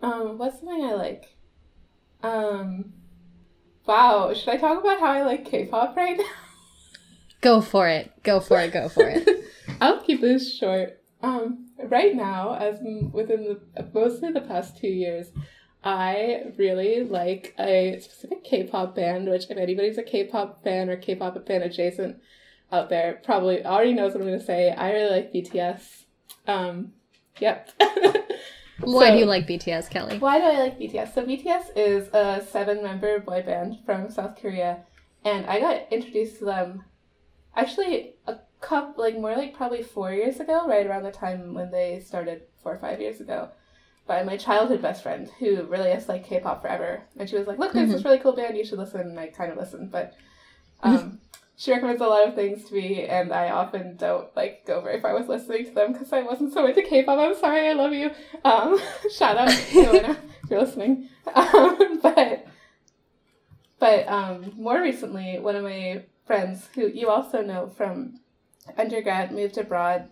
[0.03, 1.37] Um, what's something I like?
[2.23, 2.93] Um,
[3.87, 6.25] wow, should I talk about how I like K-pop right now?
[7.41, 8.11] Go for it.
[8.23, 8.73] Go for it.
[8.73, 9.29] Go for it.
[9.81, 11.01] I'll keep this short.
[11.23, 13.45] Um, right now, as m- within
[13.77, 15.29] the mostly the past two years,
[15.85, 19.29] I really like a specific K-pop band.
[19.29, 22.17] Which, if anybody's a K-pop fan or K-pop fan adjacent
[22.73, 24.71] out there, probably already knows what I'm going to say.
[24.73, 26.05] I really like BTS.
[26.47, 26.93] Um,
[27.39, 27.71] yep.
[28.81, 30.19] Why So- do you like BTS, Kelley?
[30.19, 31.15] why do I like BTS?
[31.15, 34.81] So BTS is a seven-member boy band from South Korea,
[35.25, 36.85] and I got introduced to them
[37.57, 41.71] actually a couple, like more like probably four years ago, right around the time when
[41.71, 43.51] they started, four or five years ago,
[44.07, 47.59] by my childhood best friend who really has like K-pop forever, and she was like,
[47.59, 50.15] "Look, there's this really cool band, you should listen." And I kind of listened, but
[50.83, 51.19] um,
[51.57, 55.01] she recommends a lot of things to me, and I often don't like go very
[55.01, 57.19] far with listening to them because I wasn't so into K-pop.
[57.19, 58.11] I'm sorry, I love you.
[58.45, 58.79] Um,
[59.11, 61.09] shout out, Joanna, if you're listening.
[61.35, 62.47] Um, but
[63.81, 68.21] but um, more recently, one of my friends, who you also know from
[68.77, 70.09] undergrad, moved abroad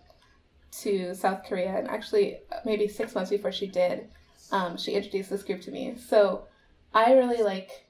[0.81, 4.09] to South Korea, and actually maybe six months before she did,
[4.51, 5.95] um, she introduced this group to me.
[5.97, 6.45] So
[6.93, 7.85] I really like,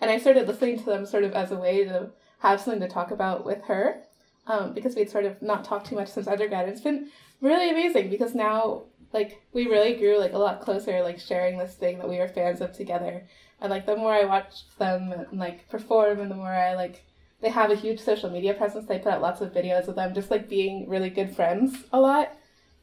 [0.00, 2.88] and I started listening to them sort of as a way to have something to
[2.88, 4.02] talk about with her,
[4.46, 6.68] um, because we'd sort of not talked too much since undergrad.
[6.68, 11.18] It's been really amazing because now like we really grew like a lot closer, like
[11.18, 13.26] sharing this thing that we were fans of together.
[13.60, 17.04] And like the more I watched them like perform, and the more I like
[17.40, 18.86] they have a huge social media presence.
[18.86, 22.00] They put out lots of videos of them just like being really good friends a
[22.00, 22.32] lot.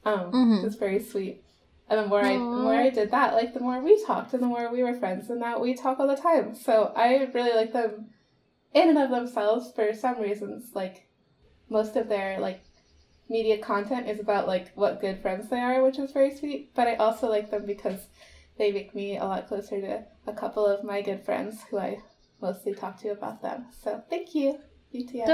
[0.05, 0.65] Um, Mhm.
[0.65, 1.43] It's very sweet.
[1.89, 4.41] And the more I the more I did that, like the more we talked and
[4.41, 6.55] the more we were friends and now we talk all the time.
[6.55, 8.09] So I really like them
[8.73, 10.73] in and of themselves for some reasons.
[10.73, 11.07] Like
[11.69, 12.61] most of their like
[13.29, 16.73] media content is about like what good friends they are, which is very sweet.
[16.73, 18.07] But I also like them because
[18.57, 21.99] they make me a lot closer to a couple of my good friends who I
[22.43, 23.65] mostly talk to you about them.
[23.81, 24.59] So thank you,
[24.93, 25.29] BTS.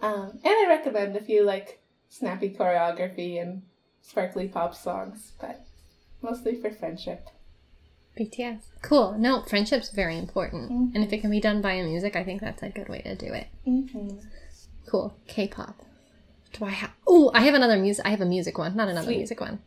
[0.00, 3.62] Um, and I recommend if you like snappy choreography and
[4.00, 5.66] sparkly pop songs, but
[6.22, 7.28] mostly for friendship.
[8.18, 8.62] BTS.
[8.82, 9.16] Cool.
[9.18, 10.70] No, friendship's very important.
[10.70, 10.94] Mhm.
[10.94, 13.14] And if it can be done via music, I think that's a good way to
[13.14, 13.48] do it.
[13.66, 14.18] Mm-hmm.
[14.86, 15.12] Cool.
[15.26, 15.76] K-pop.
[16.54, 16.92] Do I have?
[17.06, 18.06] Oh, I have another music.
[18.06, 19.18] I have a music one, not another Sweet.
[19.18, 19.60] music one.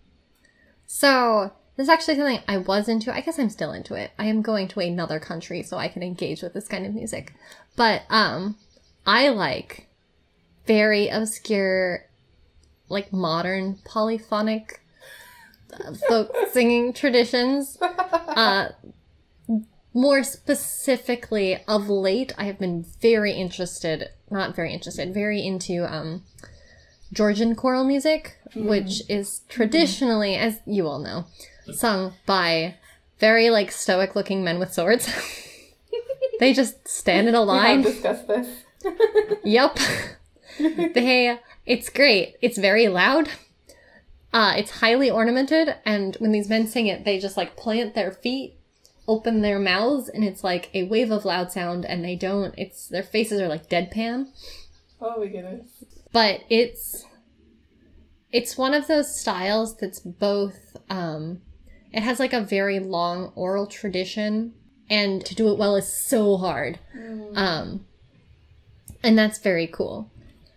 [0.88, 3.12] So this is actually something I was into.
[3.12, 4.12] I guess I'm still into it.
[4.20, 7.34] I am going to another country so I can engage with this kind of music.
[7.76, 8.56] But um,
[9.04, 9.88] I like
[10.67, 12.06] very obscure,
[12.88, 14.82] like modern polyphonic
[15.74, 17.80] uh, folk singing traditions.
[17.82, 18.70] Uh,
[19.91, 26.26] more specifically, of late, I have been very interested, not very interested, very into um,
[27.12, 31.26] Georgian choral music, which is traditionally, as you all know,
[31.74, 32.76] sung by
[33.19, 35.08] very like stoic looking men with swords.
[36.39, 37.84] they just stand in a line.
[37.84, 38.47] We have this.
[39.43, 39.78] Yep.
[40.95, 42.36] they it's great.
[42.41, 43.30] It's very loud.
[44.34, 48.12] Uh it's highly ornamented and when these men sing it, they just like plant their
[48.12, 48.56] feet,
[49.08, 52.88] open their mouths and it's like a wave of loud sound and they don't it's
[52.88, 54.28] their faces are like deadpan,
[55.00, 55.84] Oh my goodness.
[56.12, 57.06] but it's
[58.32, 61.41] it's one of those styles that's both um
[61.93, 64.54] it has like a very long oral tradition
[64.89, 66.80] and to do it well is so hard.
[67.36, 67.86] Um,
[69.04, 70.10] and that's very cool.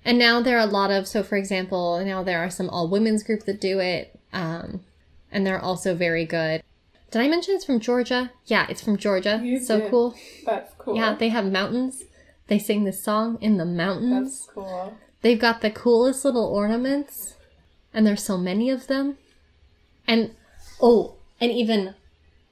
[0.05, 2.89] And now there are a lot of, so for example, now there are some all
[2.89, 4.19] women's group that do it.
[4.33, 4.81] Um,
[5.31, 6.63] and they're also very good.
[7.11, 8.33] Did I mention it's from Georgia?
[8.47, 9.41] Yeah, it's from Georgia.
[9.43, 9.91] You so did.
[9.91, 10.15] cool.
[10.45, 10.97] That's cool.
[10.97, 12.03] Yeah, they have mountains.
[12.49, 14.47] They sing this song in the mountains.
[14.47, 14.99] That's cool.
[15.23, 17.35] They've got the coolest little ornaments,
[17.95, 19.17] and there's so many of them.
[20.07, 20.35] And
[20.83, 21.95] oh, an even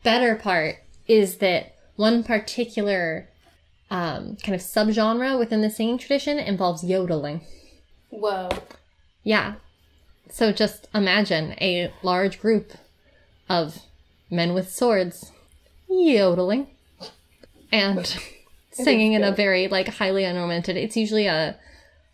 [0.02, 3.28] better part is that one particular
[3.90, 7.42] um, kind of subgenre within the singing tradition involves yodeling.
[8.10, 8.48] Whoa.
[9.22, 9.54] Yeah.
[10.30, 12.72] So just imagine a large group
[13.48, 13.82] of
[14.30, 15.30] men with swords
[15.88, 16.68] yodeling
[17.70, 18.18] and
[18.72, 20.76] singing in a very like highly unornamented.
[20.76, 21.58] It's usually a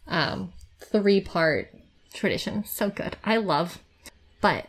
[0.08, 1.72] um, three part
[2.12, 2.64] tradition.
[2.64, 3.16] So good.
[3.24, 3.80] I love,
[4.40, 4.66] but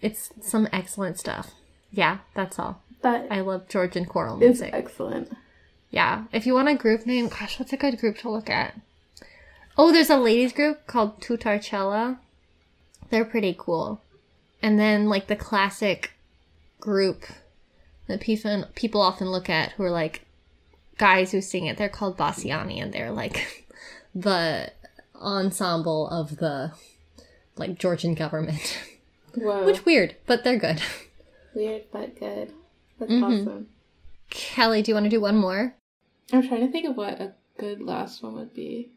[0.00, 1.52] it's some excellent stuff.
[1.90, 2.82] Yeah, that's all.
[3.02, 4.70] That I love Georgian choral music.
[4.72, 5.32] excellent.
[5.90, 6.24] Yeah.
[6.32, 8.74] If you want a group name, gosh, what's a good group to look at?
[9.76, 12.18] Oh, there's a ladies group called Tutarchela.
[13.10, 14.00] They're pretty cool.
[14.62, 16.12] And then like the classic
[16.78, 17.24] group
[18.06, 20.22] that people people often look at who are like
[20.98, 21.76] guys who sing it.
[21.76, 23.66] They're called Basiani and they're like
[24.14, 24.70] the
[25.16, 26.72] ensemble of the
[27.56, 28.78] like Georgian government.
[29.34, 29.64] Whoa.
[29.66, 30.80] Which weird, but they're good.
[31.54, 32.52] Weird but good.
[32.98, 33.22] That's Mhm.
[33.24, 33.68] awesome.
[34.30, 35.74] Kelley, do you want to do one more?
[36.32, 38.90] I'm trying to think of what a good last one would be.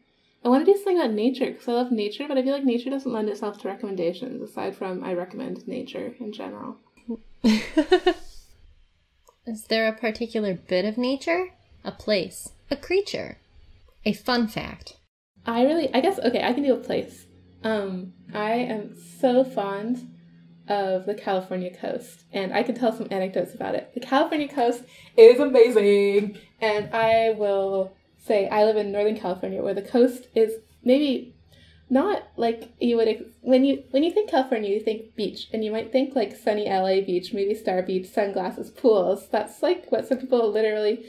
[0.44, 2.64] I want to do something about nature because I love nature, but I feel like
[2.64, 6.76] nature doesn't lend itself to recommendations aside from I recommend nature in general.
[9.46, 11.48] Is there a particular bit of nature?
[11.84, 12.50] A place?
[12.70, 13.38] A creature?
[14.04, 14.96] A fun fact?
[15.46, 17.26] I really, I guess, okay, I can do a place.
[17.62, 20.08] Um, I am so fond
[20.68, 23.92] of the California coast, and I can tell some anecdotes about it.
[23.94, 24.84] The California coast
[25.16, 30.54] is amazing, and I will say I live in Northern California, where the coast is
[30.82, 31.34] maybe
[31.90, 35.70] not like you would when you when you think California, you think beach, and you
[35.70, 39.28] might think like sunny LA beach, movie star beach, sunglasses, pools.
[39.28, 41.04] That's like what some people literally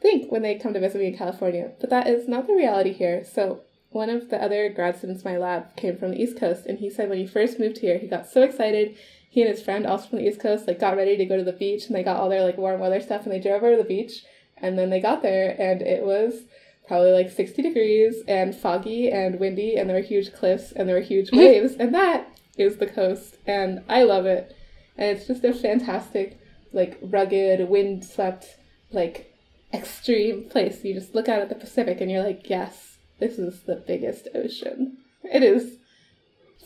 [0.00, 1.72] think when they come to visit me in California.
[1.80, 3.24] But that is not the reality here.
[3.24, 6.66] So one of the other grad students in my lab came from the East Coast,
[6.66, 8.96] and he said when he first moved here, he got so excited.
[9.28, 11.44] He and his friend, also from the East Coast, like got ready to go to
[11.44, 13.72] the beach, and they got all their like warm weather stuff, and they drove over
[13.72, 14.24] to the beach,
[14.56, 16.42] and then they got there, and it was
[16.86, 20.96] probably like 60 degrees and foggy and windy, and there were huge cliffs and there
[20.96, 22.26] were huge waves, and that
[22.58, 24.56] is the coast, and I love it,
[24.96, 26.40] and it's just a fantastic,
[26.72, 28.56] like rugged, wind-swept,
[28.90, 29.32] like
[29.72, 30.84] extreme place.
[30.84, 32.89] You just look out at the Pacific, and you're like, yes,
[33.20, 34.98] this is the biggest ocean.
[35.22, 35.76] It is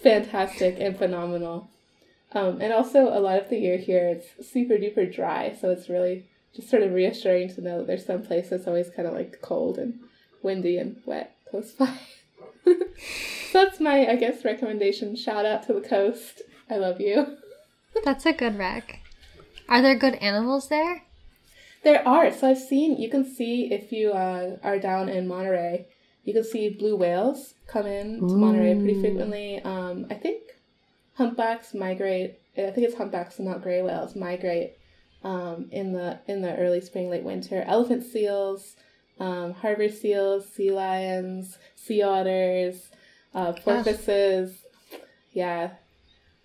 [0.03, 1.69] fantastic and phenomenal.
[2.33, 5.89] Um, and also, a lot of the year here, it's super duper dry, so it's
[5.89, 6.25] really
[6.55, 9.41] just sort of reassuring to know that there's some place that's always kind of like
[9.43, 10.01] cold and
[10.43, 11.99] windy and wet close by.
[12.65, 12.75] so
[13.53, 15.15] that's my, I guess, recommendation.
[15.17, 16.43] Shout out to the coast.
[16.71, 17.37] I love you.
[18.05, 19.01] That's a good rec.
[19.69, 21.05] Are there good animals there?
[21.85, 22.33] There are.
[22.33, 25.87] So I've seen, you can see if you uh, are down in Monterey,
[26.25, 29.61] you can see blue whales come in to Monterey pretty frequently.
[29.63, 30.43] Um, I think
[31.15, 32.39] humpbacks migrate.
[32.57, 34.75] I think it's humpbacks and not gray whales migrate
[35.23, 37.63] um, in the in the early spring, late winter.
[37.67, 38.77] Elephant seals,
[39.21, 42.91] um, harbor seals, sea lions, sea otters,
[43.35, 44.65] uh, porpoises.
[45.33, 45.71] Yeah,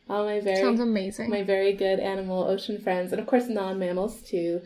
[0.09, 1.29] all my very Sounds amazing.
[1.29, 4.61] my very good animal ocean friends, and of course non mammals too.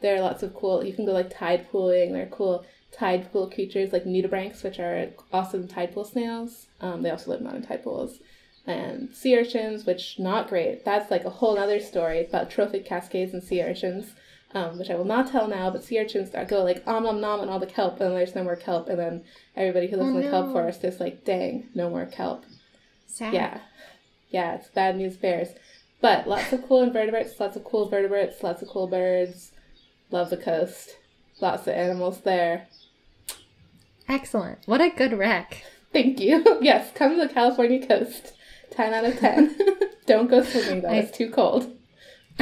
[0.00, 0.84] There are lots of cool.
[0.84, 2.12] You can go like tide pooling.
[2.12, 2.64] There are cool
[2.98, 6.66] tide pool creatures like nudibranchs, which are awesome tide pool snails.
[6.80, 8.18] Um, they also live not in tide pools.
[8.66, 10.84] And sea urchins, which not great.
[10.84, 14.12] That's like a whole other story about trophic cascades and sea urchins,
[14.52, 15.70] um, which I will not tell now.
[15.70, 18.14] But sea urchins that go like om nom nom and all the kelp, and then
[18.14, 19.24] there's no more kelp, and then
[19.56, 22.44] everybody who lives Oh, in the kelp forest is like, dang, no more kelp.
[23.06, 23.32] Sad.
[23.32, 23.60] Yeah.
[24.30, 25.48] Yeah, it's bad news bears.
[26.02, 29.52] But lots of cool invertebrates, lots of cool vertebrates, lots of cool birds.
[30.10, 30.96] Love the coast.
[31.40, 32.66] Lots of animals there.
[34.08, 34.58] Excellent.
[34.66, 35.62] What a good rec.
[35.92, 36.44] Thank you.
[36.62, 38.32] Yes, come to the California coast.
[38.70, 39.56] 10 out of 10.
[40.06, 41.74] Don't go swimming though, I- it's too cold.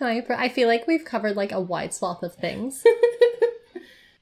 [0.00, 2.82] no, I, I feel like we've covered like a wide swath of things,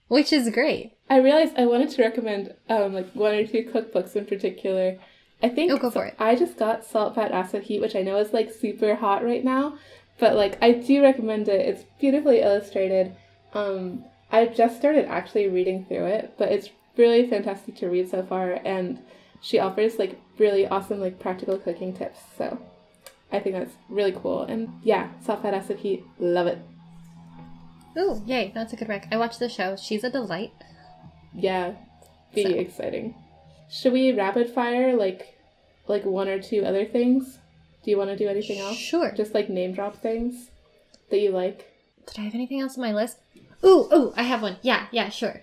[0.09, 0.95] which is great.
[1.09, 4.99] I realized I wanted to recommend um, like one or two cookbooks in particular.
[5.43, 6.15] I think Oh, go for it.
[6.19, 9.45] I just got Salt, Fat, Acid, Heat, which I know is like super hot right
[9.45, 9.79] now,
[10.19, 11.61] but like I do recommend it.
[11.67, 13.15] It's beautifully illustrated.
[13.55, 18.23] Um, I just started actually reading through it, but it's really fantastic to read so
[18.23, 19.01] far, and
[19.41, 22.21] she offers like really awesome like practical cooking tips.
[22.37, 22.59] So
[23.33, 24.43] I think that's really cool.
[24.43, 26.59] And yeah, Salt, Fat, Acid, Heat, love it.
[27.99, 29.09] Ooh, yay, that's a good rec.
[29.11, 29.77] I watched the show.
[29.77, 30.53] She's a delight.
[31.35, 31.73] Yeah,
[32.35, 33.15] be So- exciting.
[33.69, 35.37] Should we rapid fire like
[35.87, 37.39] like one or two other things?
[37.85, 38.77] Do you want to do anything else?
[38.77, 39.11] Sure.
[39.13, 40.51] Just like name drop things
[41.11, 41.67] that you like.
[42.07, 43.19] Did I have anything else on my list?
[43.65, 44.57] Ooh, ooh, I have one.
[44.63, 45.43] Yeah, yeah, sure.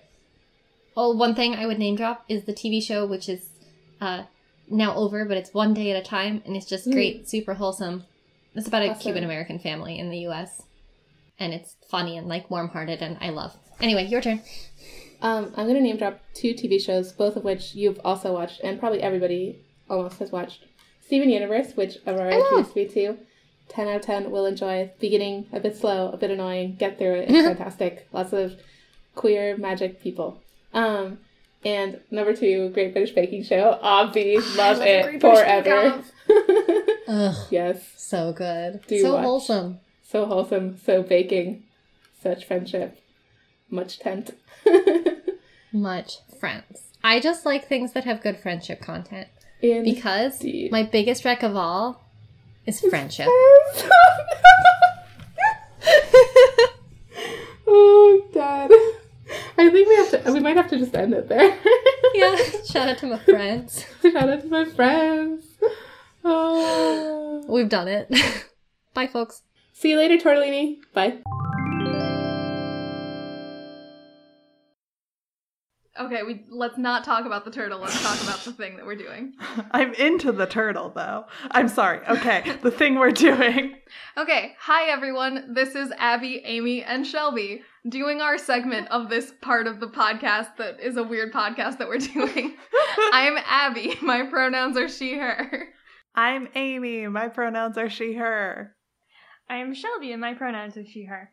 [0.96, 3.48] Well, one thing I would name drop is the TV show, which is
[4.00, 4.24] uh,
[4.68, 8.04] now over, but it's one day at a time, and it's just great, super wholesome.
[8.54, 9.02] It's about a Awesome.
[9.02, 10.62] Cuban American family in the U.S.,
[11.38, 13.56] and it's funny and like warm-hearted, and I love.
[13.80, 14.42] Anyway, your turn.
[15.22, 18.80] Um, I'm gonna name drop two TV shows, both of which you've also watched, and
[18.80, 20.64] probably everybody almost has watched.
[21.06, 22.40] Steven Universe, which Aurora Oh.
[22.58, 23.18] introduced me to.
[23.68, 24.90] 10 out of 10, will enjoy.
[25.00, 27.30] Beginning a bit slow, a bit annoying, get through it.
[27.30, 28.08] It's fantastic.
[28.12, 28.54] Lots of
[29.14, 30.40] queer magic people.
[30.72, 31.18] Um,
[31.64, 33.78] and number two, Great British Baking Show.
[33.82, 36.02] Obvi, love love it Great British Bake forever.
[37.08, 39.24] Ugh, yes, so good, Do so watch.
[39.24, 39.80] wholesome.
[40.06, 41.64] so wholesome, so baking,
[42.22, 42.98] such friendship,
[43.70, 44.32] much tent.
[45.72, 46.82] Much friends.
[47.04, 49.28] I just like things that have good friendship content
[49.62, 52.07] In because my biggest wreck of all
[52.68, 53.26] is friendship.
[57.66, 58.70] oh god.
[59.56, 61.58] I think we have to we might have to just end it there.
[62.14, 62.36] yeah,
[62.70, 63.86] shout out to my friends.
[64.02, 65.44] Shout out to my friends.
[66.24, 67.44] Oh.
[67.48, 68.10] We've done it.
[68.94, 69.42] Bye, folks.
[69.72, 70.78] See you later, Tortellini.
[70.92, 71.18] Bye.
[75.98, 77.80] Okay, we let's not talk about the turtle.
[77.80, 79.34] Let's talk about the thing that we're doing.
[79.72, 81.24] I'm into the turtle though.
[81.50, 82.06] I'm sorry.
[82.06, 83.74] Okay, the thing we're doing.
[84.18, 85.54] Okay, hi everyone.
[85.54, 90.56] This is Abby, Amy, and Shelby doing our segment of this part of the podcast
[90.58, 92.54] that is a weird podcast that we're doing.
[93.12, 93.94] I'm Abby.
[94.02, 95.68] My pronouns are she, her.
[96.14, 97.06] I'm Amy.
[97.06, 98.76] My pronouns are she, her.
[99.48, 101.30] I am Shelby, and my pronouns are she, her.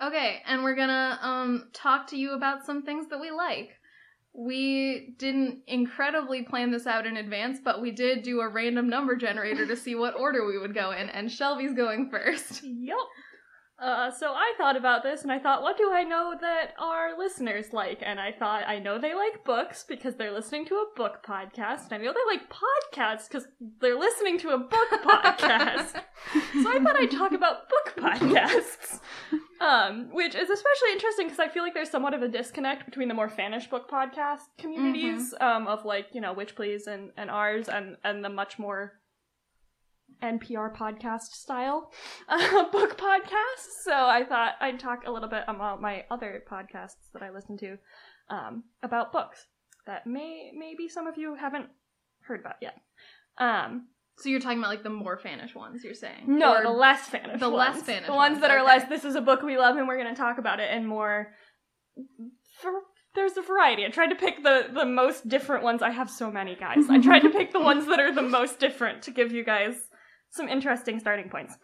[0.00, 3.70] Okay, and we're gonna um talk to you about some things that we like.
[4.32, 9.16] We didn't incredibly plan this out in advance, but we did do a random number
[9.16, 12.62] generator to see what order we would go in, and Shelby's going first.
[12.64, 12.96] Yup.
[13.80, 17.16] Uh, so I thought about this, and I thought, what do I know that our
[17.16, 18.02] listeners like?
[18.04, 21.90] And I thought, I know they like books because they're listening to a book podcast.
[21.90, 23.48] And I know they like podcasts because
[23.80, 25.92] they're listening to a book podcast.
[26.62, 29.00] so I thought I'd talk about book podcasts.
[29.60, 33.08] Um, which is especially interesting because I feel like there's somewhat of a disconnect between
[33.08, 37.30] the more fanish book podcast communities, um, of like, you know, Witch Please and, and
[37.30, 38.99] ours and, and the much more
[40.22, 41.90] NPR podcast style
[42.28, 43.66] uh, book podcast.
[43.84, 47.56] So I thought I'd talk a little bit about my other podcasts that I listen
[47.58, 47.76] to
[48.28, 49.46] um, about books
[49.86, 51.66] that may maybe some of you haven't
[52.22, 52.76] heard about yet.
[53.38, 53.86] Um,
[54.18, 56.24] So you're talking about like the more fanish ones, you're saying?
[56.26, 57.76] no, Or- the less fanish the ones.
[57.78, 58.84] less fanish the ones, ones, that are less.
[58.88, 61.28] This is a book we love, and we're going to talk about it, and more.
[62.60, 62.70] For,
[63.14, 63.84] there's a variety.
[63.84, 65.82] I tried to pick the the most different ones.
[65.82, 66.84] I have so many guys.
[66.88, 69.74] I tried to pick the ones that are the most different to give you guys
[70.30, 71.56] some interesting starting points.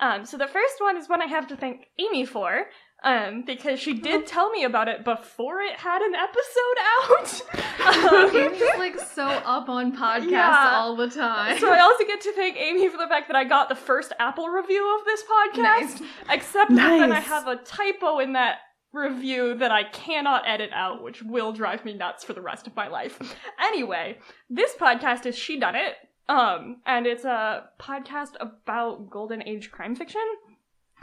[0.00, 2.66] Um, so the first one is one I have to thank Amy for,
[3.02, 6.78] um, because she did tell me about it before it had an episode
[7.10, 7.42] out.
[7.88, 10.72] Um, Amy's like so up on podcasts Yeah.
[10.74, 11.58] all the time.
[11.58, 14.12] so I also get to thank Amy for the fact that I got the first
[14.18, 15.62] Apple review of this podcast.
[15.62, 16.02] Nice.
[16.28, 18.56] Except that then I have a typo in that
[18.92, 22.76] review that I cannot edit out, which will drive me nuts for the rest of
[22.76, 23.18] my life.
[23.62, 24.18] Anyway,
[24.50, 25.94] this podcast is She Done It.
[26.28, 30.20] Um, and it's a podcast about golden age crime fiction.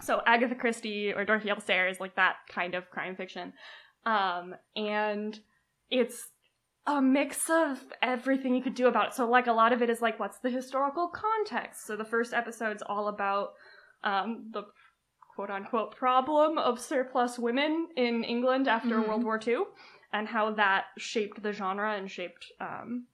[0.01, 1.59] So Agatha Christie or Dorothy L.
[1.59, 3.53] Sayers, like that kind of crime fiction.
[4.05, 5.39] Um, and
[5.89, 6.27] it's
[6.85, 9.13] a mix of everything you could do about it.
[9.15, 11.87] So like a lot of it is like what's the historical context.
[11.87, 13.53] So the first episode's all about
[14.03, 14.63] um, the
[15.35, 19.07] quote unquote problem of surplus women in England after Mhm.
[19.07, 19.63] World War II
[20.13, 23.07] and how that shaped the genre and shaped um,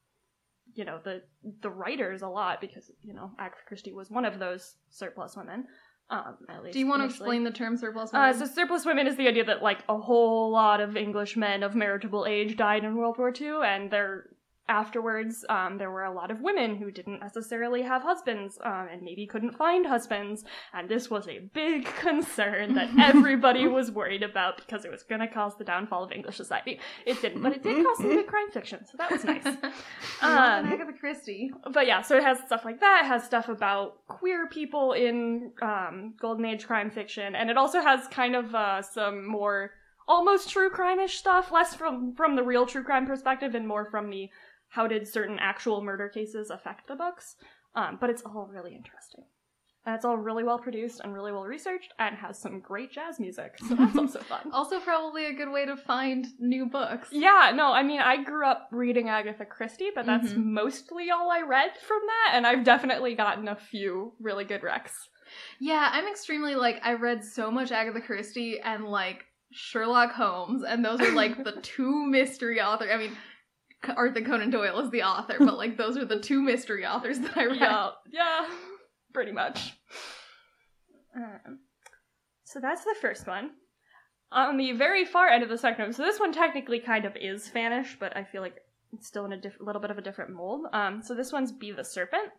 [0.74, 1.22] you know the
[1.62, 5.66] the writers a lot because you know Agatha Christie was one of those surplus women.
[6.10, 8.14] Um, at least Do you want to explain the term surplus?
[8.14, 8.48] Uh, women?
[8.48, 11.74] so surplus women is the idea that like a whole lot of English men of
[11.74, 14.26] marriageable age died in World War II, and there
[14.72, 19.02] afterwards um, there were a lot of women who didn't necessarily have husbands um, and
[19.02, 24.58] maybe couldn't find husbands, and this was a big concern that everybody was worried about
[24.58, 26.80] because it was going to cause the downfall of English society.
[27.06, 29.46] It didn't, but it did cause some good crime fiction, so that was nice.
[30.22, 31.52] Um, Agatha Christie.
[31.74, 33.02] but yeah, so it has stuff like that.
[33.04, 37.82] It has stuff about queer people in um, golden age crime fiction, and it also
[37.82, 39.72] has kind of uh, some more
[40.08, 44.10] almost true crime-ish stuff, less from from the real true crime perspective, and more from
[44.10, 44.30] the
[44.72, 47.36] how did certain actual murder cases affect the books.
[47.76, 49.24] Um, but it's all really interesting.
[49.86, 53.20] And it's all really well produced and really well researched, and has some great jazz
[53.20, 54.52] music, so that's also fun.
[54.54, 57.10] Also, probably a good way to find new books.
[57.12, 60.44] Yeah, no, I mean, I grew up reading Agatha Christie, but that's Mhm.
[60.44, 64.94] mostly all I read from that, and I've definitely gotten a few really good recs.
[65.60, 70.86] Yeah, I'm extremely like I read so much Agatha Christie and like Sherlock Holmes, and
[70.86, 72.90] those are like the two mystery authors.
[72.94, 73.18] I mean,
[73.96, 77.38] Arthur Conan Doyle is the author, but like those are the two mystery authors that
[77.38, 77.56] I read.
[77.60, 78.48] Yeah, yeah,
[79.14, 79.74] pretty much.
[81.16, 81.60] Um,
[82.44, 83.52] so that's the first one.
[84.32, 87.50] On the very far end of the spectrum, so this one technically kind of is
[87.50, 88.56] fanish, but I feel like
[88.94, 90.68] it's still in a diff- little bit of a different mold.
[90.72, 92.30] Um, so this one's Be the Serpent.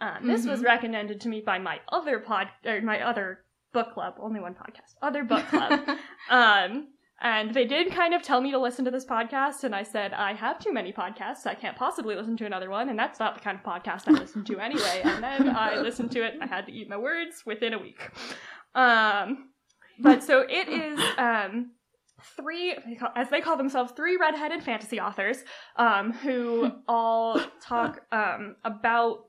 [0.00, 0.64] Um, this was Mhm.
[0.64, 4.94] recommended to me by my other pod, or my other book club, only one podcast,
[5.02, 5.80] other book club.
[6.30, 6.88] um,
[7.20, 10.12] and they did kind of tell me to listen to this podcast, and I said,
[10.12, 11.46] I have too many podcasts.
[11.46, 14.12] I can't possibly listen to another one, and that's not the kind of podcast I
[14.12, 15.00] listen to anyway.
[15.04, 16.34] And then I listened to it.
[16.40, 18.10] I had to eat my words within a week.
[18.74, 19.50] Um,
[20.00, 21.70] but so it is um,
[22.36, 22.76] three,
[23.16, 25.38] as they call themselves, three redheaded fantasy authors
[25.76, 29.26] um, who all talk um, about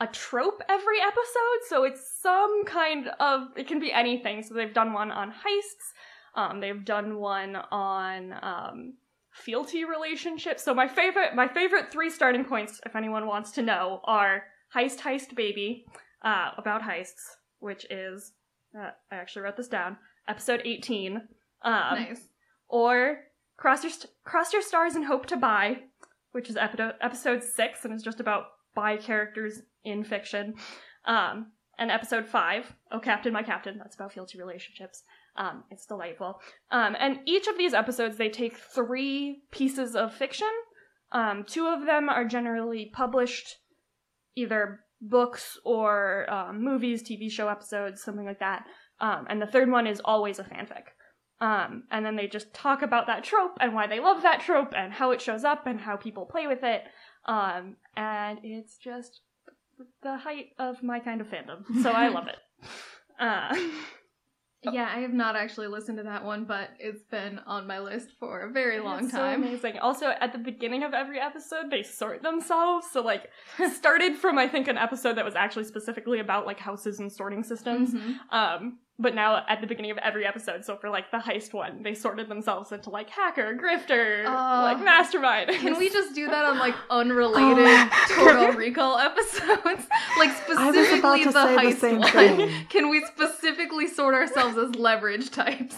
[0.00, 1.60] a trope every episode.
[1.68, 4.42] So it's some kind of, it can be anything.
[4.42, 5.92] So they've done one on heists.
[6.38, 8.18] Um, they've done one on
[8.52, 8.76] um,
[9.32, 10.62] fealty relationships.
[10.64, 14.98] So my favorite, my favorite three starting points, if anyone wants to know, are heist,
[15.00, 15.84] heist, baby,
[16.22, 17.24] uh, about heists,
[17.58, 18.32] which is
[18.78, 19.96] uh, I actually wrote this down.
[20.28, 21.12] Episode eighteen.
[21.62, 22.22] Um, nice.
[22.68, 22.92] Or
[23.56, 25.66] cross your st- cross your stars and hope to bi,
[26.32, 28.44] which is epi- episode six and is just about
[28.76, 30.54] bi characters in fiction.
[31.04, 32.62] Um, and episode five,
[32.92, 35.04] Oh Captain, My Captain, that's about fealty relationships.
[35.38, 36.40] Um, it's delightful.
[36.70, 40.50] Um, and each of these episodes, they take three pieces of fiction.
[41.12, 43.56] Um, two of them are generally published,
[44.34, 48.66] either books or um, movies, TV show episodes, something like that.
[49.00, 50.88] Um, and the third one is always a fanfic.
[51.40, 54.72] Um, and then they just talk about that trope and why they love that trope
[54.76, 56.82] and how it shows up and how people play with it.
[57.26, 59.20] Um, and it's just
[60.02, 61.64] the height of my kind of fandom.
[61.82, 62.36] So I love it.
[63.20, 63.52] Uh,
[64.62, 68.08] Yeah, I have not actually listened to that one, but it's been on my list
[68.18, 69.42] for a very long It's time.
[69.42, 69.78] So amazing.
[69.78, 72.86] Also, at the beginning of every episode, they sort themselves.
[72.92, 73.30] So, like,
[73.74, 77.44] started from I think an episode that was actually specifically about like houses and sorting
[77.44, 77.94] systems.
[77.94, 78.16] Mhm.
[78.30, 81.82] Um, but now at the beginning of every episode, so for like the heist one,
[81.82, 84.62] they sorted themselves into like hacker, grifter, Oh.
[84.64, 85.50] like mastermind.
[85.50, 89.86] Can we just do that on like unrelated oh Tortall Recall episodes?
[90.18, 92.10] Like I was about specifically the say the heist one.
[92.38, 92.66] thing.
[92.70, 95.76] Can we specifically sort ourselves as leverage types?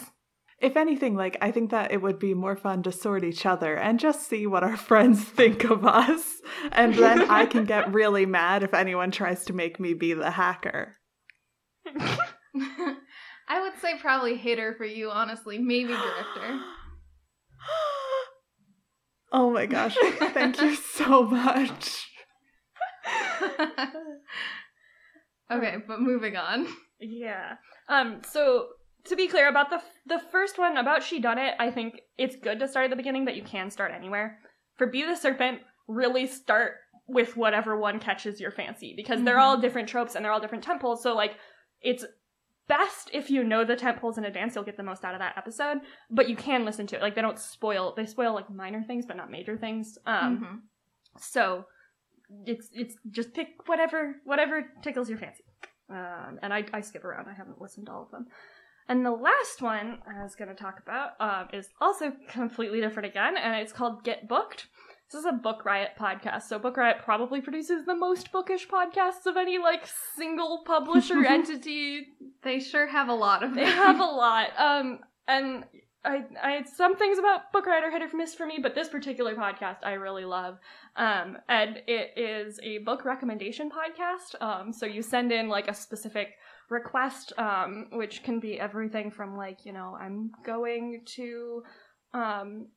[0.60, 3.74] If anything, like I think that it would be more fun to sort each other
[3.76, 6.40] and just see what our friends think of us.
[6.72, 10.30] And then I can get really mad if anyone tries to make me be the
[10.30, 10.96] hacker.
[13.50, 15.58] I would say probably hater for you, honestly.
[15.58, 16.60] Maybe drifter.
[19.32, 19.96] oh my gosh.
[20.18, 22.06] Thank you so much.
[25.50, 26.66] Okay, but moving on.
[27.00, 27.54] Yeah.
[27.88, 28.20] Um.
[28.24, 28.68] So
[29.06, 32.36] to be clear about the the first one about she done it, I think it's
[32.36, 34.38] good to start at the beginning, but you can start anywhere.
[34.76, 36.74] For Be the Serpent, really start
[37.08, 40.62] with whatever one catches your fancy because they're all different tropes and they're all different
[40.62, 41.02] tent poles.
[41.02, 41.32] So like,
[41.82, 42.04] it's
[42.70, 44.54] best if you know the tent poles in advance.
[44.54, 45.78] You'll get the most out of that episode.
[46.10, 47.02] But you can listen to it.
[47.02, 47.92] Like they don't spoil.
[47.96, 49.98] They spoil like minor things, but not major things.
[50.06, 50.38] Um.
[50.38, 51.20] Mhm.
[51.20, 51.64] So
[52.46, 55.44] it's it's just pick whatever whatever tickles your fancy.
[55.90, 57.26] Um, and I, I skip around.
[57.28, 58.26] I haven't listened to all of them.
[58.88, 63.08] And the last one I was going to talk about um, is also completely different
[63.08, 64.66] again, and it's called Get Booked.
[65.10, 66.42] This is a Book Riot podcast.
[66.42, 72.06] So Book Riot probably produces the most bookish podcasts of any like single publisher entity
[72.42, 74.50] They sure have a lot of they have a lot.
[74.56, 75.64] Um, and
[76.04, 78.88] I, I, some things about Book Riot are hit or miss for me, but this
[78.88, 80.58] particular podcast I really love.
[80.96, 84.40] Um, and it is a book recommendation podcast.
[84.40, 86.36] Um, so you send in like a specific
[86.70, 91.64] request, um, which can be everything from like, you know, I'm going to,
[92.14, 92.68] um,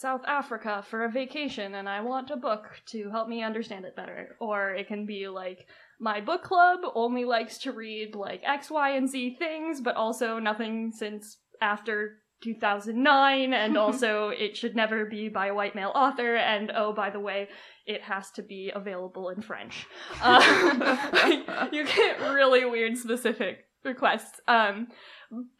[0.00, 3.96] South Africa for a vacation and I want a book to help me understand it
[3.96, 4.36] better.
[4.40, 5.66] Or it can be like,
[5.98, 10.38] my book club only likes to read like X, Y, and Z things, but also
[10.38, 16.36] nothing since after 2009, and also it should never be by a white male author,
[16.36, 17.48] and oh, by the way,
[17.84, 19.86] it has to be available in French.
[20.20, 24.40] Uh, you get really weird specific requests.
[24.48, 24.88] Um,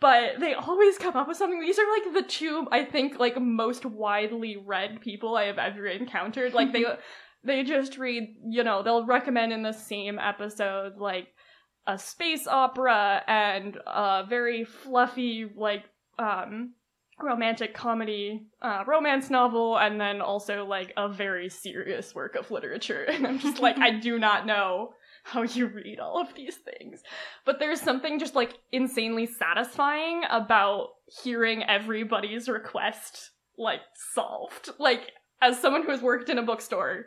[0.01, 1.61] but they always come up with something.
[1.61, 5.87] These are like the two, I think, like most widely read people I have ever
[5.87, 6.55] encountered.
[6.55, 6.85] Like they
[7.45, 11.29] they just read, you know, they'll recommend in the same episode like
[11.87, 15.85] a space opera and a very fluffy like
[16.19, 16.75] um
[17.21, 23.03] romantic comedy uh romance novel and then also like a very serious work of literature
[23.09, 24.93] and I'm just like I do not know
[25.29, 27.03] how you read all of these things.
[27.45, 30.89] But there's something just like insanely satisfying about
[31.22, 33.81] hearing everybody's request like
[34.14, 34.70] solved.
[34.79, 35.12] Like
[35.43, 37.07] as someone who has worked in a bookstore,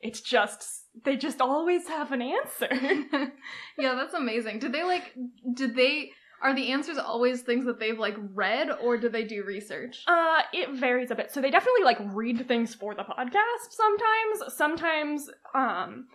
[0.00, 2.68] it's just they just always have an answer.
[3.78, 4.60] yeah, that's amazing.
[4.60, 5.14] Did they like
[5.54, 6.12] did they
[6.42, 10.04] are the answers always things that they've like read or do they do research?
[10.06, 11.32] Uh, it varies a bit.
[11.32, 14.54] So they definitely like read things for the podcast sometimes.
[14.54, 16.06] Sometimes, um,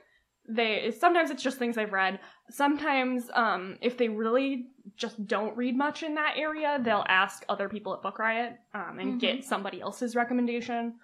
[0.54, 2.20] they sometimes it's just things I've read.
[2.50, 7.70] Sometimes, um, if they really just don't read much in that area, they'll ask other
[7.70, 10.96] people at Book Riot, um, and get somebody else's recommendation.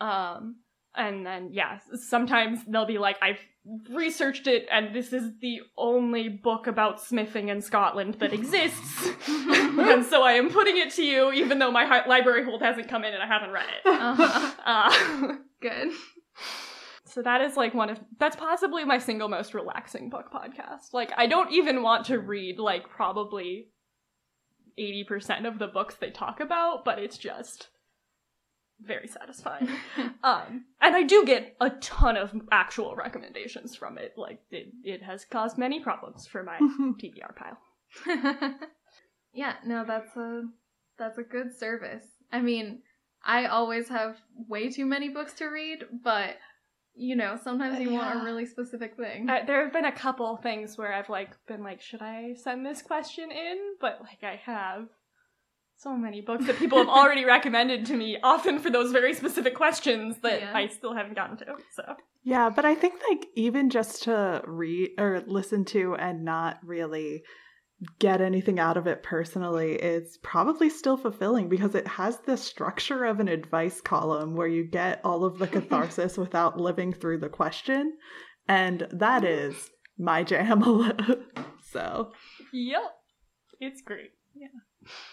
[0.00, 0.56] Um,
[0.94, 3.38] and then yeah, sometimes they'll be like, I've
[3.90, 10.04] researched it, and this is the only book about smithing in Scotland that exists, and
[10.04, 13.04] so I am putting it to you, even though my hi- library hold hasn't come
[13.04, 13.88] in and I haven't read it.
[13.88, 14.50] Uh-huh.
[14.64, 15.90] Uh, Good.
[17.12, 20.94] So that is like one of that's possibly my single most relaxing book podcast.
[20.94, 23.68] Like I don't even want to read like probably
[24.78, 27.68] 80% of the books they talk about, but it's just
[28.80, 29.68] very satisfying.
[30.24, 34.14] um and I do get a ton of actual recommendations from it.
[34.16, 38.54] Like it, it has caused many problems for my TBR pile.
[39.34, 40.44] yeah, no, that's a
[40.98, 42.06] that's a good service.
[42.32, 42.80] I mean,
[43.22, 44.16] I always have
[44.48, 46.36] way too many books to read, but
[46.94, 49.28] you know, sometimes you want a really specific thing.
[49.28, 52.66] Uh, there have been a couple things where I've like been like, should I send
[52.66, 53.56] this question in?
[53.80, 54.88] But like I have
[55.76, 59.54] so many books that people have already recommended to me, often for those very specific
[59.54, 60.52] questions that Yeah.
[60.54, 61.56] I still haven't gotten to.
[61.74, 66.58] So Yeah, but I think like even just to read or listen to and not
[66.62, 67.22] really
[67.98, 73.04] get anything out of it personally it's probably still fulfilling because it has the structure
[73.04, 77.28] of an advice column where you get all of the catharsis without living through the
[77.28, 77.96] question.
[78.48, 80.62] And that is my jam.
[81.72, 82.12] so,
[82.52, 82.94] yep,
[83.60, 84.10] it's great.
[84.34, 84.48] Yeah.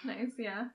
[0.03, 0.65] Nice, yeah.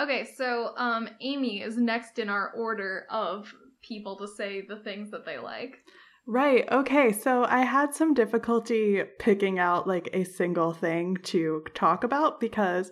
[0.00, 5.10] Okay, so um Amy is next in our order of people to say the things
[5.10, 5.78] that they like.
[6.26, 6.64] Right.
[6.70, 7.12] Okay.
[7.12, 12.90] So I had some difficulty picking out like a single thing to talk about because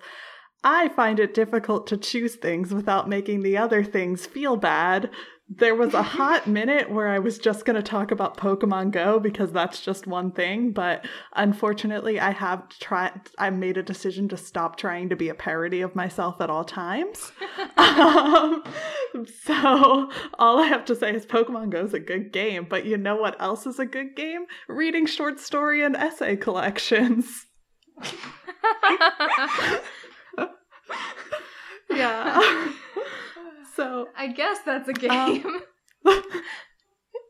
[0.64, 5.10] I find it difficult to choose things without making the other things feel bad.
[5.52, 9.18] There was a hot minute where I was just going to talk about Pokemon Go
[9.18, 14.36] because that's just one thing, but unfortunately I have tried I made a decision to
[14.36, 17.32] stop trying to be a parody of myself at all times.
[17.76, 18.62] um,
[19.44, 22.96] so all I have to say is Pokemon Go is a good game, but you
[22.96, 24.46] know what else is a good game?
[24.68, 27.46] Reading short story and essay collections.
[31.90, 32.72] Yeah.
[33.74, 35.60] So I guess that's a game.
[36.06, 36.22] anyway,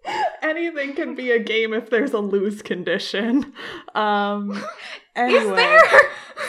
[0.43, 3.53] anything can be a game if there's a lose condition.
[3.95, 4.63] Um,
[5.17, 5.83] anyway, Is there?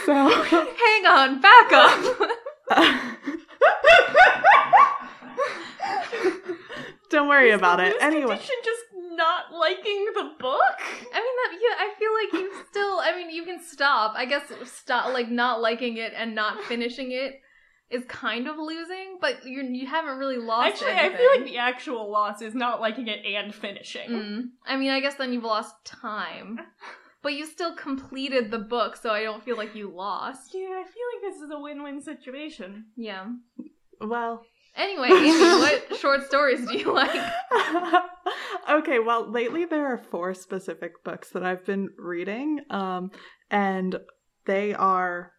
[0.05, 0.29] so.
[0.29, 2.29] Hang on, back up.
[7.09, 7.93] Don't worry about it.
[7.99, 10.79] Anyway, condition just not liking the book?
[11.13, 14.13] I mean that yeah, I feel like you still I mean you can stop.
[14.15, 17.41] I guess stop like not liking it and not finishing it
[17.91, 21.57] is kind of losing, but you you haven't really lost Actually, I feel like the
[21.57, 24.09] actual loss is not liking it and finishing.
[24.09, 24.43] Mm.
[24.65, 26.59] I mean, I guess then you've lost time.
[27.23, 30.55] But you still completed the book, so I don't feel like you lost.
[30.55, 32.85] Yeah, I feel like this is a win-win situation.
[32.97, 33.27] Yeah.
[33.99, 34.41] well,
[34.75, 37.21] Anyway, Amy, what short stories do you like?
[38.69, 43.11] okay, well, lately there are four specific books that I've been reading, um,
[43.49, 43.97] and
[44.45, 45.33] they are.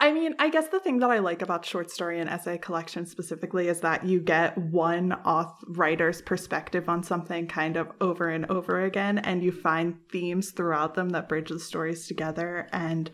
[0.00, 3.06] I mean, I guess the thing that I like about short story and essay collection
[3.06, 8.46] specifically is that you get one auth- writer's perspective on something kind of over and
[8.46, 12.68] over again, and you find themes throughout them that bridge the stories together.
[12.72, 13.10] And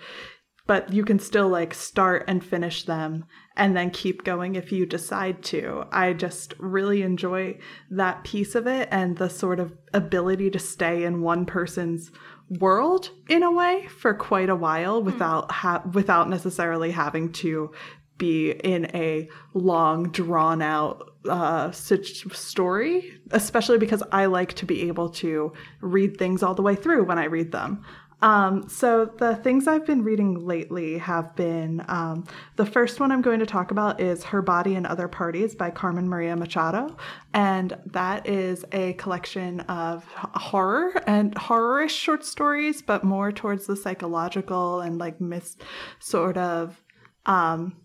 [0.67, 3.25] but you can still like start and finish them
[3.57, 5.85] and then keep going if you decide to.
[5.91, 7.59] I just really enjoy
[7.91, 12.13] that piece of it and the sort of ability to stay in one person's
[12.59, 17.71] world in a way for quite a while without ha- without necessarily having to
[18.19, 25.11] be in a long drawn out uh story especially because I like to be able
[25.11, 27.85] to read things all the way through when I read them
[28.23, 32.25] um, so the things I've been reading lately have been um,
[32.57, 35.71] the first one I'm going to talk about is Her Body and Other Parties by
[35.71, 36.97] Carmen Maria Machado,
[37.33, 43.77] and that is a collection of horror and horrorish short stories, but more towards the
[43.77, 45.57] psychological and like mis
[45.99, 46.83] sort of
[47.27, 47.77] um,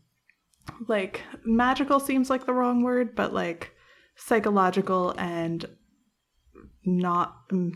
[0.88, 3.71] like magical seems like the wrong word, but like
[4.17, 5.65] psychological and
[6.83, 7.47] not.
[7.49, 7.73] mm,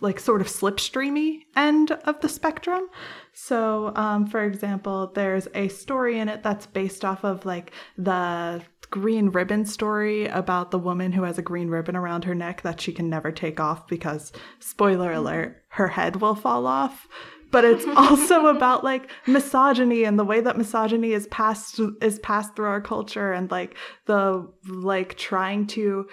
[0.00, 2.88] like sort of slipstreamy end of the spectrum.
[3.32, 8.62] So, um, for example, there's a story in it that's based off of like the
[8.90, 12.80] green ribbon story about the woman who has a green ribbon around her neck that
[12.80, 17.06] she can never take off because, spoiler alert, her head will fall off.
[17.50, 22.54] But it's also about like misogyny and the way that misogyny is passed is passed
[22.56, 23.76] through our culture and like
[24.06, 26.06] the like trying to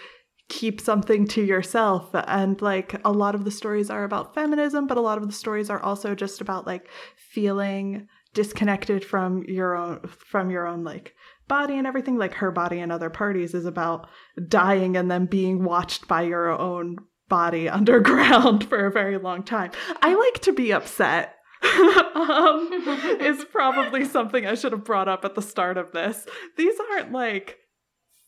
[0.49, 2.09] keep something to yourself.
[2.13, 5.33] And like a lot of the stories are about feminism but a lot of the
[5.33, 11.13] stories are also just about like feeling disconnected from your own from your own like
[11.47, 12.17] body and everything.
[12.17, 14.07] Like her body and other parties is about
[14.47, 19.71] dying and then being watched by your own body underground for a very long time.
[20.01, 21.31] I like to be upset.
[22.15, 22.69] Um,
[23.19, 26.25] is probably something i should have brought up at the start of this.
[26.57, 27.57] These aren't like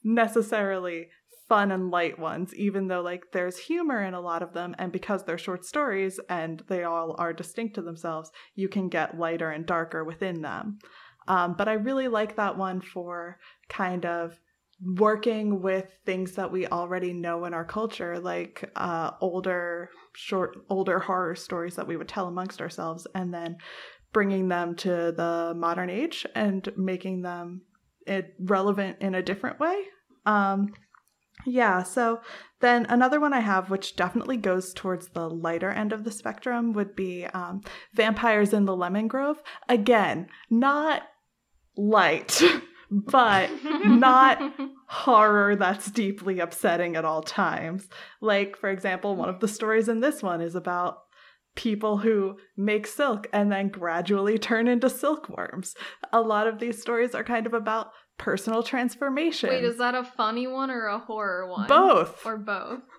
[0.03, 1.07] necessarily
[1.49, 4.91] fun and light ones, even though like there's humor in a lot of them, and
[4.91, 9.49] because they're short stories and they all are distinct to themselves, you can get lighter
[9.49, 10.79] and darker within them.
[11.27, 13.37] Um, but I really like that one for
[13.69, 14.39] kind of
[14.81, 20.99] working with things that we already know in our culture, like uh, older short, older
[20.99, 23.57] horror stories that we would tell amongst ourselves, and then
[24.13, 27.61] bringing them to the modern age and making them
[28.05, 29.75] it relevant in a different way.
[30.25, 30.69] Um,
[31.45, 32.21] yeah, so
[32.59, 36.73] then another one I have, which definitely goes towards the lighter end of the spectrum,
[36.73, 37.61] would be um,
[37.93, 39.41] Vampires in the Lemon Grove.
[39.69, 41.03] Again, not
[41.75, 42.41] light,
[42.91, 43.49] but
[43.85, 44.41] not
[44.87, 47.87] horror that's deeply upsetting at all times.
[48.21, 50.99] Like, for example, one of the stories in this one is about
[51.55, 55.75] people who make silk and then gradually turn into silkworms.
[56.13, 59.49] A lot of these stories are kind of about personal transformation.
[59.49, 61.67] Wait, is that a funny one or a horror one?
[61.67, 62.25] both?
[62.25, 62.81] Or both.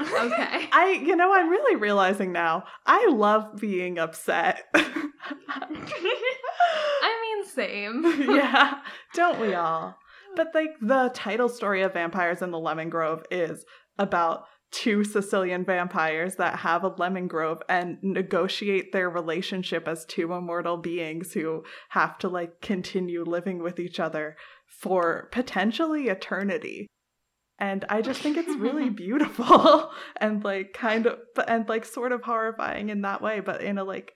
[0.00, 0.68] Okay.
[0.72, 2.64] I, you know, I'm really realizing now.
[2.86, 4.62] I love being upset.
[4.74, 5.68] I
[7.22, 8.04] mean, same.
[8.34, 8.78] yeah,
[9.14, 9.96] don't we all?
[10.34, 13.64] But like the title story of Vampires in the Lemon Grove is
[13.98, 14.44] about
[14.76, 20.76] two Sicilian vampires that have a lemon grove and negotiate their relationship as two immortal
[20.76, 26.86] beings who have to like continue living with each other for potentially eternity.
[27.58, 32.22] And I just think it's really beautiful and like kind of and like sort of
[32.22, 34.12] horrifying in that way, but in a like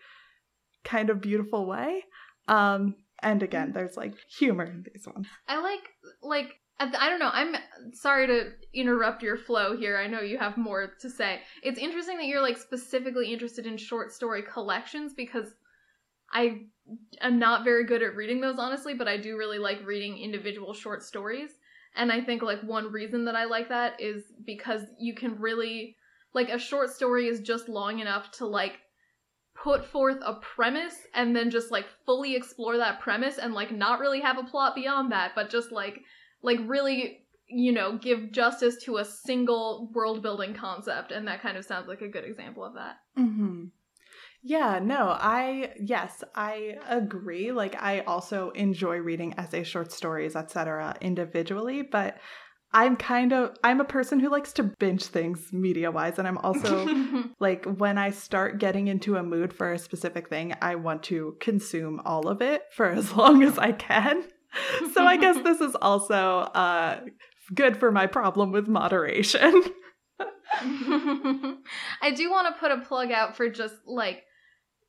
[0.85, 2.05] kind of beautiful way.
[2.49, 5.27] Um and again, there's like humor in these ones.
[5.47, 5.81] I like,
[6.23, 7.31] like, I don't know.
[7.31, 7.55] I'm
[7.93, 9.99] sorry to interrupt your flow here.
[9.99, 11.41] I know you have more to say.
[11.63, 15.55] It's interesting that you're like specifically interested in short story collections because
[16.33, 16.63] I
[17.21, 20.73] am not very good at reading those, honestly, but I do really like reading individual
[20.73, 21.51] short stories.
[21.97, 25.97] And I think like one reason that I like that is because you can really
[26.33, 28.79] like a short story is just long enough to like
[29.55, 34.01] put forth a premise and then just like fully explore that premise and like not
[34.01, 36.01] really have a plot beyond that but just like
[36.43, 41.57] like really you know give justice to a single world building concept and that kind
[41.57, 43.65] of sounds like a good example of that Mm-hmm.
[44.43, 47.53] Yeah, no, I yes, I agree.
[47.53, 50.97] Like I also enjoy reading essay short stories, etc.
[51.01, 52.17] individually, but
[52.73, 56.89] I'm kind of I'm a person who likes to binge things media-wise and I'm also
[57.41, 61.37] like when I start getting into a mood for a specific thing, I want to
[61.41, 64.25] consume all of it for as long as I can.
[64.95, 67.01] So I guess this is also uh
[67.55, 69.63] good for my problem with moderation.
[70.61, 74.25] I do want to put a plug out for just like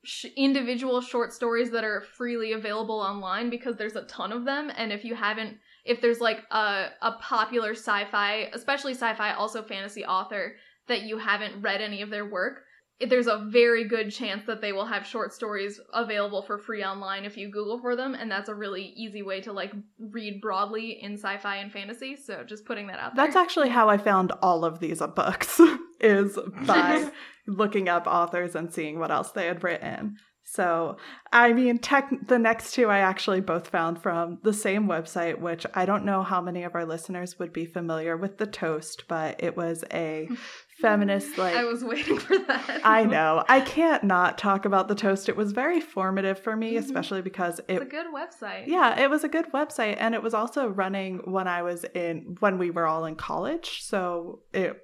[0.04, 4.72] sh- individual short stories that are freely available online because there's a ton of them
[4.76, 10.06] and if you haven't if there's like a a popular sci-fi, especially sci-fi also fantasy
[10.06, 10.56] author
[10.88, 12.64] that you haven't read any of their work,
[13.10, 17.26] there's a very good chance that they will have short stories available for free online
[17.26, 19.72] if you google for them and that's a really easy way to like
[20.12, 23.90] read broadly in sci-fi and fantasy so just putting that out there That's actually how
[23.90, 25.60] I found all of these books
[26.00, 27.12] is by
[27.48, 30.18] looking up authors and seeing what else they had written.
[30.44, 30.98] So,
[31.32, 35.66] I mean, tech the next two I actually both found from the same website, which
[35.74, 39.42] I don't know how many of our listeners would be familiar with the Toast, but
[39.42, 40.28] it was a
[40.82, 43.44] feminist like i was waiting for that I know.
[43.48, 45.30] I can't not talk about the Toast.
[45.30, 46.80] It was very formative for me, Mhm.
[46.80, 50.24] especially because it's it a good website yeah, it was a good website and it
[50.24, 53.84] was also running when I was in when we were all in college.
[53.84, 54.78] So it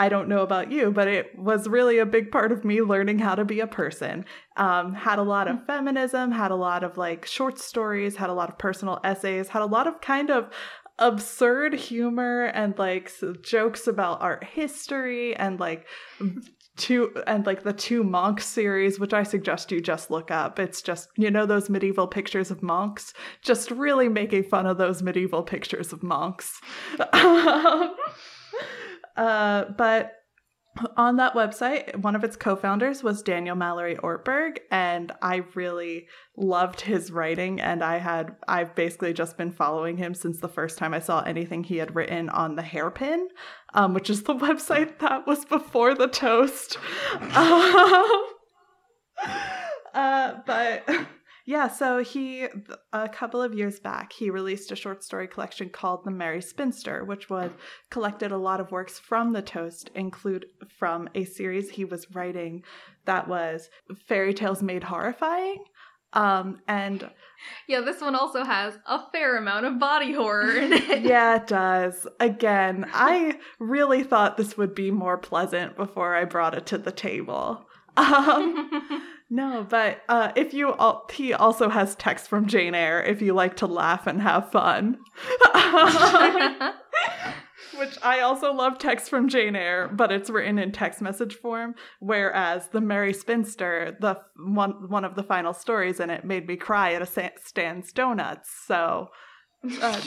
[0.00, 3.18] I don't know about you, but it was really a big part of me learning
[3.18, 4.24] how to be a person.
[4.56, 8.32] Um, had a lot of feminism, had a lot of like short stories, had a
[8.32, 10.50] lot of personal essays, had a lot of kind of
[10.98, 15.86] absurd humor and like jokes about art history and like
[16.76, 20.58] two and like the two monks series which i suggest you just look up.
[20.58, 23.12] It's just you know those medieval pictures of monks?
[23.42, 26.60] Just really making fun of those medieval pictures of monks.
[29.18, 30.17] Uh, but
[30.96, 36.80] on that website, one of its co-founders was Daniel Mallory Ortberg, and I really loved
[36.80, 37.60] his writing.
[37.60, 41.22] And I had I've basically just been following him since the first time I saw
[41.22, 43.28] anything he had written on the Hairpin,
[43.74, 46.78] um, which is the website that was before the Toast.
[49.18, 49.24] Um,
[49.94, 50.88] uh, but
[51.48, 52.46] yeah, so he
[52.92, 57.06] a couple of years back he released a short story collection called The Merry Spinster,
[57.06, 57.50] which was
[57.88, 60.44] collected a lot of works from the Toast, include
[60.78, 62.64] from a series he was writing
[63.06, 63.70] that was
[64.06, 65.64] fairy tales made horrifying.
[66.12, 67.08] Um, and
[67.66, 71.46] yeah this one also has a fair amount of body horror in it yeah, it
[71.46, 72.06] does.
[72.20, 76.92] Again, I really thought this would be more pleasant before I brought it to the
[76.92, 77.64] table.
[77.96, 83.20] Um, no, but uh, if you, al- he also has text from Jane Eyre if
[83.20, 84.98] you like to laugh and have fun.
[87.78, 91.74] Which I also love text from Jane Eyre, but it's written in text message form.
[92.00, 96.56] Whereas the Merry Spinster, the one one of the final stories in it, made me
[96.56, 98.50] cry at a Stan's Donuts.
[98.66, 99.10] So,
[99.82, 100.00] uh,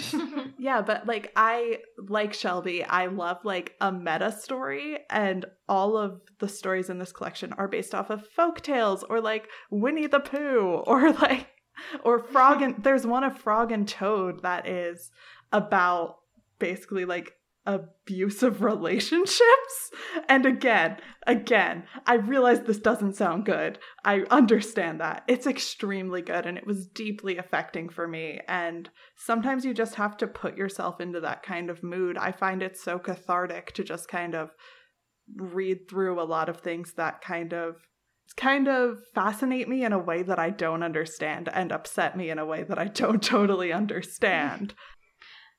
[0.58, 2.84] yeah, but like I like Shelby.
[2.84, 7.68] I love like a meta story, and all of the stories in this collection are
[7.68, 11.48] based off of folk tales or like Winnie the Pooh or like
[12.04, 15.12] or Frog and there's one of Frog and Toad that is
[15.52, 16.18] about
[16.60, 17.34] basically like
[17.66, 19.92] abusive relationships.
[20.28, 20.98] And again,
[21.28, 23.78] again, I realize this doesn't sound good.
[24.04, 25.24] I understand that.
[25.28, 28.40] It's extremely good and it was deeply affecting for me.
[28.48, 32.18] And sometimes you just have to put yourself into that kind of mood.
[32.18, 34.52] I find it so cathartic to just kind of
[35.36, 37.76] read through a lot of things that kind of
[38.38, 42.40] kind of fascinate me in a way that I don't understand and upset me in
[42.40, 44.74] a way that I don't totally understand.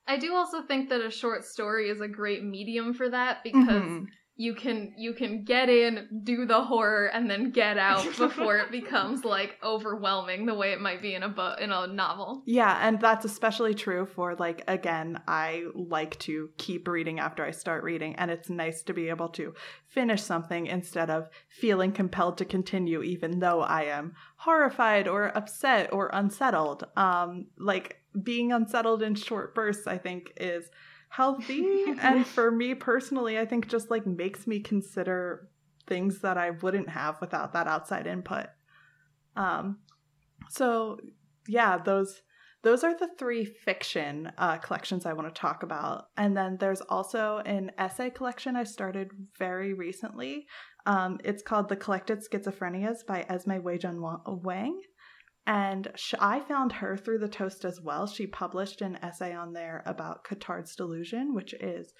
[0.06, 3.62] I do also think that a short story is a great medium for that because
[3.62, 4.06] Mhm.
[4.34, 8.70] you can you can get in, do the horror, and then get out before it
[8.70, 12.42] becomes like overwhelming the way it might be in a book in a novel.
[12.46, 17.50] Yeah, and that's especially true for like again, I like to keep reading after I
[17.52, 19.54] start reading and it's nice to be able to
[19.86, 25.92] finish something instead of feeling compelled to continue even though I am horrified or upset
[25.92, 26.84] or unsettled.
[26.96, 30.68] Um like being unsettled in short bursts I think is
[31.08, 35.48] healthy and for me personally I think just like makes me consider
[35.86, 38.46] things that I wouldn't have without that outside input.
[39.36, 39.78] Um
[40.48, 40.98] so
[41.48, 42.22] yeah, those
[42.62, 46.06] those are the three fiction uh, collections I want to talk about.
[46.16, 50.46] And then there's also an essay collection I started very recently.
[50.86, 53.98] Um, it's called The Collected Schizophrenias by Esme Weijun
[54.44, 54.80] Wang.
[55.46, 55.88] And
[56.20, 58.06] I found her through the toast as well.
[58.06, 61.92] She published an essay on there about Cotard's delusion, which is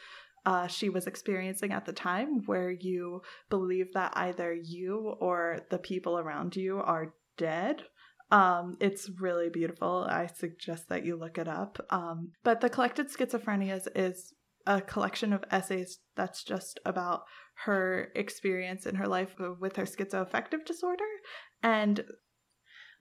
[0.47, 5.79] uh, she was experiencing at the time, where you believe that either you or the
[5.79, 7.83] people around you are dead.
[8.31, 10.07] Um, it's really beautiful.
[10.09, 11.85] I suggest that you look it up.
[11.91, 14.33] Um, but the collected schizophrenias is
[14.67, 17.23] a collection of essays that's just about
[17.65, 21.05] her experience in her life with her schizoaffective disorder
[21.63, 22.05] and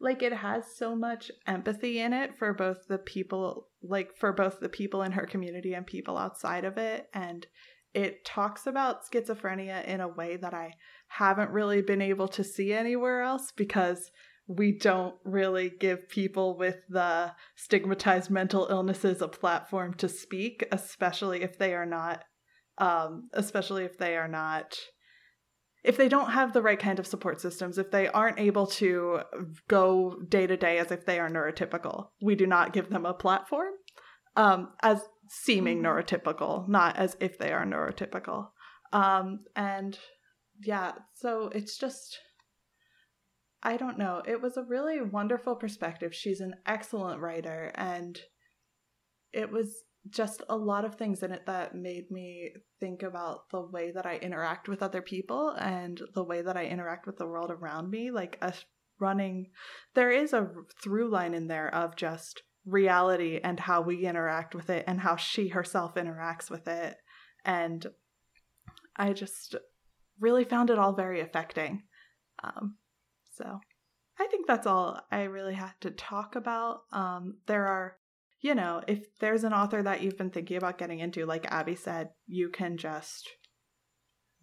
[0.01, 4.59] like it has so much empathy in it for both the people like for both
[4.59, 7.07] the people in her community and people outside of it.
[7.13, 7.45] And
[7.93, 10.73] it talks about schizophrenia in a way that I
[11.07, 14.11] haven't really been able to see anywhere else because
[14.47, 21.41] we don't really give people with the stigmatized mental illnesses a platform to speak, especially
[21.41, 22.23] if they are not
[22.77, 24.75] um, especially if they are not
[25.84, 29.21] if they don't have the right kind of support systems, if they aren't able to
[29.67, 33.13] go day to day as if they are neurotypical, we do not give them a
[33.13, 33.73] platform
[34.36, 35.88] um, as seeming mm-hmm.
[35.88, 38.49] neurotypical, not as if they are neurotypical.
[38.93, 39.97] Um, and
[40.63, 42.19] yeah, so it's just,
[43.63, 44.21] I don't know.
[44.27, 46.13] It was a really wonderful perspective.
[46.13, 48.19] She's an excellent writer, and
[49.34, 49.73] it was
[50.09, 54.05] just a lot of things in it that made me think about the way that
[54.05, 57.89] I interact with other people and the way that I interact with the world around
[57.91, 58.09] me.
[58.09, 58.53] Like a
[58.99, 59.47] running,
[59.93, 60.49] there is a
[60.81, 65.15] through line in there of just reality and how we interact with it and how
[65.15, 66.97] she herself interacts with it.
[67.45, 67.85] And
[68.95, 69.55] I just
[70.19, 71.83] really found it all very affecting.
[72.43, 72.75] Um,
[73.33, 73.59] so
[74.19, 76.81] I think that's all I really had to talk about.
[76.91, 77.97] Um, there are
[78.41, 81.75] you know, if there's an author that you've been thinking about getting into, like Abby
[81.75, 83.29] said, you can just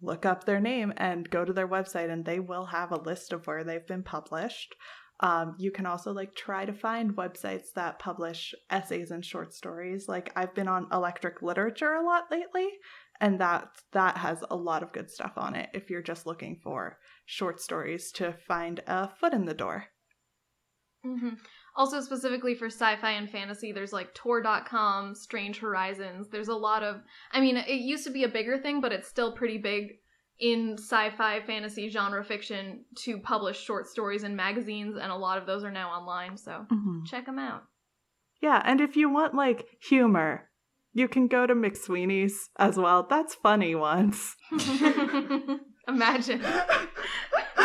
[0.01, 3.33] look up their name and go to their website and they will have a list
[3.33, 4.73] of where they've been published.
[5.19, 10.07] Um, you can also like try to find websites that publish essays and short stories.
[10.07, 12.69] Like I've been on Electric Literature a lot lately,
[13.19, 15.69] and that that has a lot of good stuff on it.
[15.73, 19.87] If you're just looking for short stories to find a foot in the door.
[21.05, 21.35] Mm-hmm.
[21.75, 26.27] Also, specifically for sci fi and fantasy, there's like Tor.com, Strange Horizons.
[26.29, 27.01] There's a lot of.
[27.31, 29.99] I mean, it used to be a bigger thing, but it's still pretty big
[30.39, 35.37] in sci fi, fantasy, genre fiction to publish short stories in magazines, and a lot
[35.37, 37.03] of those are now online, so mm-hmm.
[37.05, 37.63] check them out.
[38.41, 40.49] Yeah, and if you want like humor,
[40.93, 43.05] you can go to McSweeney's as well.
[43.09, 44.35] That's funny ones.
[45.87, 46.41] Imagine.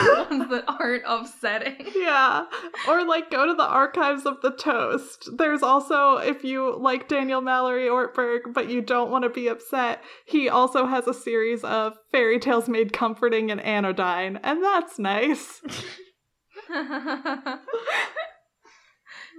[0.31, 1.87] ones that aren't upsetting.
[1.95, 2.45] Yeah.
[2.89, 5.31] Or like go to the archives of the toast.
[5.37, 10.03] There's also, if you like Daniel Mallory Ortberg, but you don't want to be upset,
[10.27, 15.61] he also has a series of fairy tales made comforting and anodyne, and that's nice.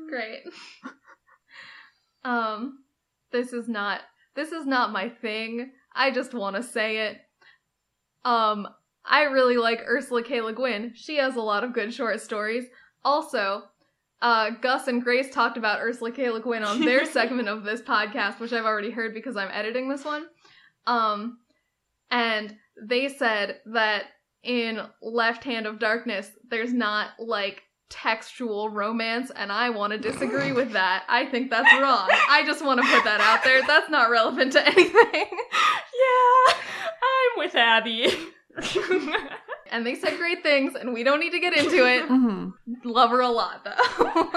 [0.09, 0.43] Great.
[2.23, 2.79] Um,
[3.31, 4.01] this is not
[4.35, 5.71] this is not my thing.
[5.95, 7.17] I just want to say it.
[8.25, 8.67] Um,
[9.07, 10.41] I really like Ursula K.
[10.41, 10.93] Le Guin.
[10.95, 12.65] She has a lot of good short stories.
[13.03, 13.63] Also,
[14.21, 16.29] uh, Gus and Grace talked about Ursula K.
[16.29, 19.89] Le Guin on their segment of this podcast, which I've already heard because I'm editing
[19.89, 20.25] this one.
[20.87, 21.39] Um,
[22.09, 24.05] and they said that
[24.43, 30.51] in Left Hand of Darkness, there's not like textual romance, and I want to disagree
[30.51, 31.03] with that.
[31.07, 32.07] I think that's wrong.
[32.29, 33.61] I just want to put that out there.
[33.65, 34.87] That's not relevant to anything.
[35.13, 38.13] yeah, I'm with Abby.
[39.71, 42.05] and they said great things, and we don't need to get into it.
[42.15, 42.89] Mm-hmm.
[42.89, 44.31] Love her a lot, though.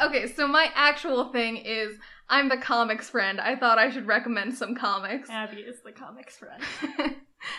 [0.06, 1.98] okay, so my actual thing is
[2.28, 3.40] I'm the comics friend.
[3.40, 5.28] I thought I should recommend some comics.
[5.28, 6.62] Abby is the comics friend.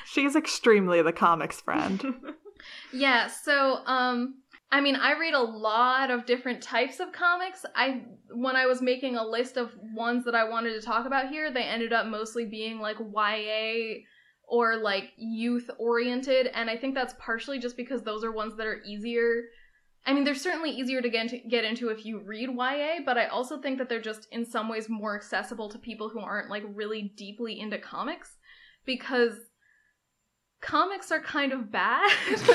[0.05, 2.15] She's extremely the comics friend.
[2.93, 4.35] yeah, so um
[4.71, 7.65] I mean, I read a lot of different types of comics.
[7.75, 11.29] I when I was making a list of ones that I wanted to talk about
[11.29, 14.01] here, they ended up mostly being like YA
[14.49, 18.67] or like youth oriented and i think that's partially just because those are ones that
[18.67, 19.43] are easier.
[20.05, 23.17] I mean they're certainly easier to get into, get into if you read ya but
[23.17, 26.49] i also think that they're just in some ways more accessible to people who aren't
[26.49, 28.37] like really deeply into comics
[28.85, 29.33] because
[30.61, 32.09] comics are kind of bad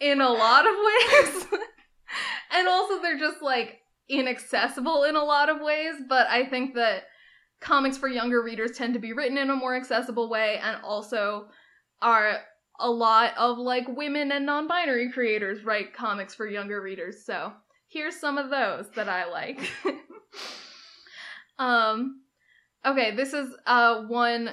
[0.00, 1.46] in a lot of ways.
[2.52, 7.04] And also they're just like inaccessible in a lot of ways but i think that
[7.60, 11.46] comics for younger readers tend to be written in a more accessible way and also
[12.02, 12.38] are
[12.78, 17.52] a lot of like women and non-binary creators write comics for younger readers so
[17.90, 19.60] here's some of those that I like.
[21.58, 22.22] um
[22.86, 24.50] okay, this is uh one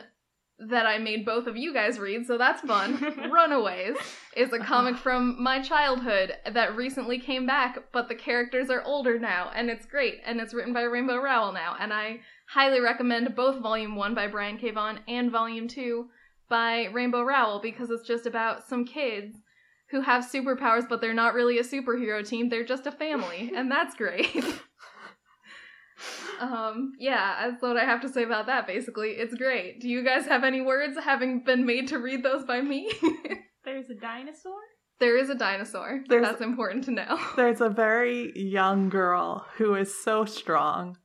[0.60, 3.00] that I made both of you guys read, so that's fun.
[3.32, 3.96] Runaways
[4.36, 9.20] is a comic from my childhood that recently came back, but the characters are older
[9.20, 12.22] now, and it's great, and it's written by Rainbow Rowell now, and I
[12.54, 14.72] highly recommend both Volume 1 by Brian K.
[14.72, 16.08] Vaughan and Volume 2
[16.50, 19.36] by Rainbow Rowell because it's just about some kids
[19.92, 23.70] who have superpowers, but they're not really a superhero team, they're just a family, and
[23.72, 24.44] that's great.
[26.40, 29.10] Um, yeah, that's what I have to say about that basically.
[29.14, 29.82] It's great.
[29.82, 32.92] Do you guys have any words having been made to read those by me?
[33.66, 34.54] There's a dinosaur?
[35.00, 36.04] there is a dinosaur.
[36.08, 37.20] There's- That's important to know.
[37.36, 40.98] There's a very young girl who is so strong.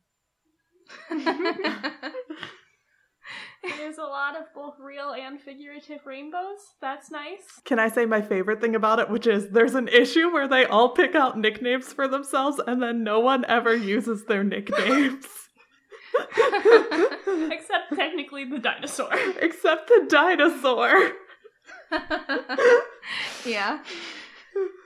[3.79, 6.59] There's a lot of both real and figurative rainbows.
[6.81, 7.61] That's nice.
[7.65, 10.65] Can I say my favorite thing about it, which is there's an issue where they
[10.65, 15.27] all pick out nicknames for themselves and then no one ever uses their nicknames.
[17.51, 19.11] Except technically the dinosaur.
[19.41, 21.13] Except the dinosaur.
[23.47, 23.79] yeah.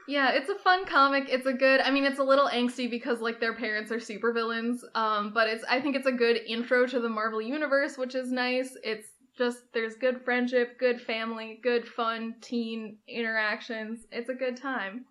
[0.09, 1.29] Yeah, it's a fun comic.
[1.29, 4.79] It's a good I mean it's a little angsty because like their parents are supervillains.
[4.95, 8.31] Um, but it's I think it's a good intro to the Marvel universe, which is
[8.31, 8.77] nice.
[8.85, 14.07] It's just there's good friendship, good family, good fun teen interactions.
[14.13, 15.07] It's a good time.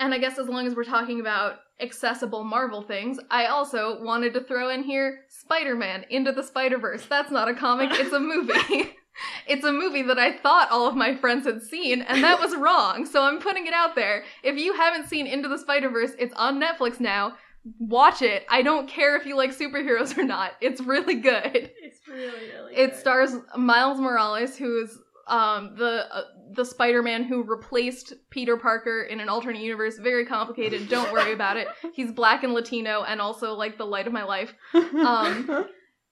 [0.00, 4.32] And I guess as long as we're talking about accessible Marvel things, I also wanted
[4.34, 7.06] to throw in here Spider-Man Into the Spider-Verse.
[7.06, 8.92] That's not a comic, it's a movie.
[9.46, 12.54] it's a movie that I thought all of my friends had seen, and that was
[12.56, 13.06] wrong.
[13.06, 14.24] So I'm putting it out there.
[14.42, 17.34] If you haven't seen Into the Spider Verse, it's on Netflix now.
[17.78, 18.46] Watch it.
[18.48, 20.52] I don't care if you like superheroes or not.
[20.60, 21.70] It's really good.
[21.82, 22.96] It's really, really It good.
[23.00, 26.22] stars Miles Morales, who is um the uh,
[26.54, 29.98] the Spider-Man who replaced Peter Parker in an alternate universe.
[29.98, 30.88] Very complicated.
[30.88, 31.68] Don't worry about it.
[31.94, 34.54] He's black and Latino, and also like the light of my life.
[34.74, 35.66] Um,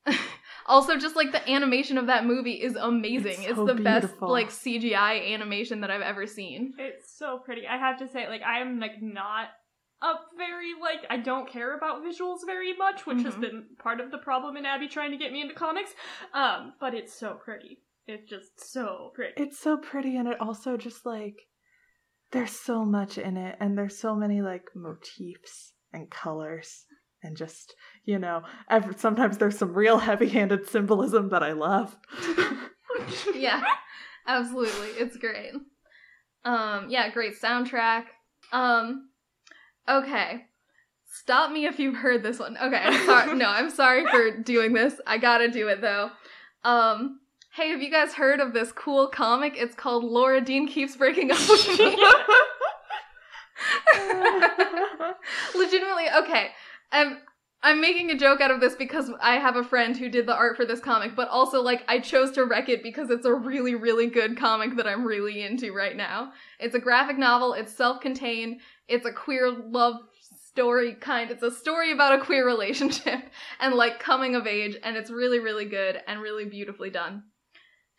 [0.67, 3.43] also, just like the animation of that movie is amazing.
[3.43, 6.75] It's It's, so the best like CGI animation that I've ever seen.
[6.79, 7.67] It's so pretty.
[7.67, 9.49] I have to say, like, I am like not
[10.03, 13.41] a very like I don't care about visuals very much, which has Mhm.
[13.41, 15.95] been part of the problem in Abby trying to get me into comics.
[16.35, 17.79] Um, but it's so pretty.
[18.07, 19.33] It's just so pretty.
[19.43, 21.35] it's so pretty and it also just like
[22.31, 26.85] there's so much in it and there's so many like motifs and colors
[27.23, 27.75] and just
[28.07, 31.96] you know ever, sometimes there's some real heavy-handed symbolism that i love
[33.34, 33.62] yeah,
[34.26, 34.88] absolutely.
[34.98, 35.52] It's great.
[36.44, 38.04] Um, yeah, great soundtrack.
[38.52, 39.09] Um,
[39.88, 40.44] okay.
[41.09, 42.57] Stop me if you've heard this one.
[42.57, 43.34] Okay, I'm sorry.
[43.38, 45.00] no, I'm sorry for doing this.
[45.07, 46.11] I gotta do it though.
[46.64, 47.20] Um,
[47.54, 49.54] hey, have you guys heard of this cool comic?
[49.57, 51.96] It's called Laura Dean Keeps Breaking Up with Me.
[55.57, 56.48] Legitimately, okay.
[56.92, 57.18] I'm
[57.67, 60.37] I'm making a joke out of this because I have a friend who did the
[60.37, 63.34] art for this comic, but also like I chose to wreck it because it's a
[63.34, 66.30] really really good comic that I'm really into right now.
[66.61, 71.29] It's a graphic novel, it's self-contained, it's a queer love story kind.
[71.33, 75.41] It's a story about a queer relationship and like coming of age and it's really
[75.41, 77.25] really good and really beautifully done.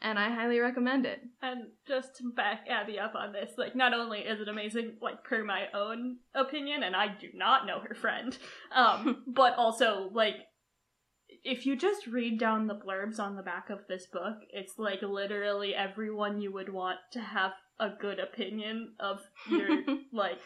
[0.01, 1.21] And I highly recommend it.
[1.41, 5.23] And just to back Abby up on this, like not only is it amazing, like
[5.23, 8.37] per my own opinion, and I do not know her friend,
[8.75, 10.35] um, but also like
[11.43, 15.01] if you just read down the blurbs on the back of this book, it's like
[15.01, 19.19] literally everyone you would want to have a good opinion of
[19.49, 19.69] your
[20.13, 20.39] like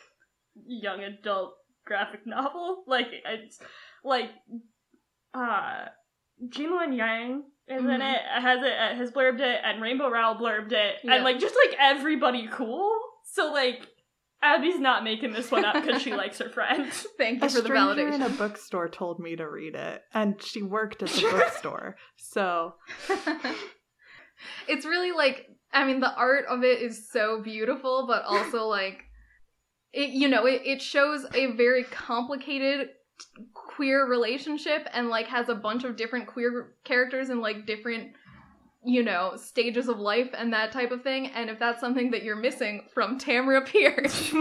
[0.65, 1.55] young adult
[1.85, 2.83] graphic novel.
[2.87, 3.59] Like it's
[4.03, 4.29] like
[5.33, 5.85] uh
[6.49, 8.13] Gene Luen Yang is in Mhm.
[8.15, 11.15] it, has it uh, has blurbed it, and Rainbow Rowell blurbed it, Yeah.
[11.15, 12.91] and like just like everybody cool.
[13.33, 13.87] So like
[14.43, 16.91] Abby's not making this one up because she likes her friend.
[17.17, 18.13] Thank you a for the validation.
[18.15, 22.73] in a bookstore told me to read it and she worked at the bookstore so
[24.67, 29.03] it's really like I mean the art of it is so beautiful, but also like
[29.93, 32.89] it you know, it, it shows a very complicated
[33.75, 38.11] queer relationship and like has a bunch of different queer characters and like different
[38.83, 41.27] you know, stages of life and that type of thing.
[41.27, 44.33] And if that's something that you're missing from Tamora Pierce,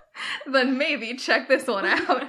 [0.46, 2.24] then maybe check this one out.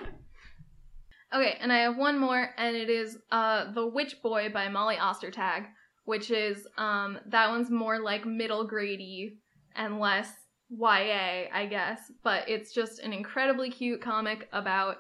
[1.32, 4.96] Okay, and I have one more, and it is uh The Witch Boy by Molly
[4.96, 5.68] Ostertag,
[6.06, 9.38] which is um that one's more like middle grady
[9.76, 10.32] and less
[10.72, 12.12] YA, I guess.
[12.24, 14.98] But it's just an incredibly cute comic about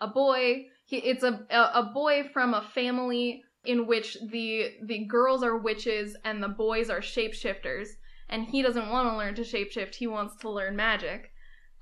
[0.00, 0.66] a boy.
[0.88, 6.16] He, it's a, a boy from a family in which the the girls are witches
[6.24, 7.88] and the boys are shapeshifters,
[8.30, 9.94] and he doesn't want to learn to shapeshift.
[9.94, 11.30] He wants to learn magic.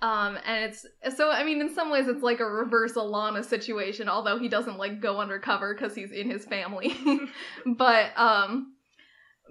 [0.03, 0.85] Um, and it's
[1.17, 4.09] so I mean, in some ways, it's like a reverse Alanna situation.
[4.09, 6.93] Although he doesn't like go undercover because he's in his family,
[7.65, 8.75] but um,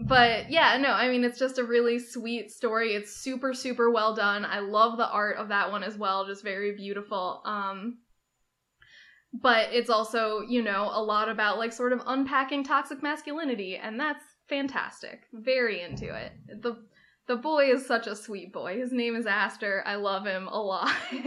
[0.05, 2.93] but yeah, no, I mean, it's just a really sweet story.
[2.93, 4.43] It's super super well done.
[4.43, 7.41] I love the art of that one as well, just very beautiful.
[7.45, 7.99] Um,
[9.41, 13.99] but it's also you know a lot about like sort of unpacking toxic masculinity, and
[13.99, 15.21] that's fantastic.
[15.33, 16.33] Very into it.
[16.61, 16.77] The
[17.27, 18.77] the boy is such a sweet boy.
[18.77, 19.83] His name is Aster.
[19.85, 20.93] I love him a lot.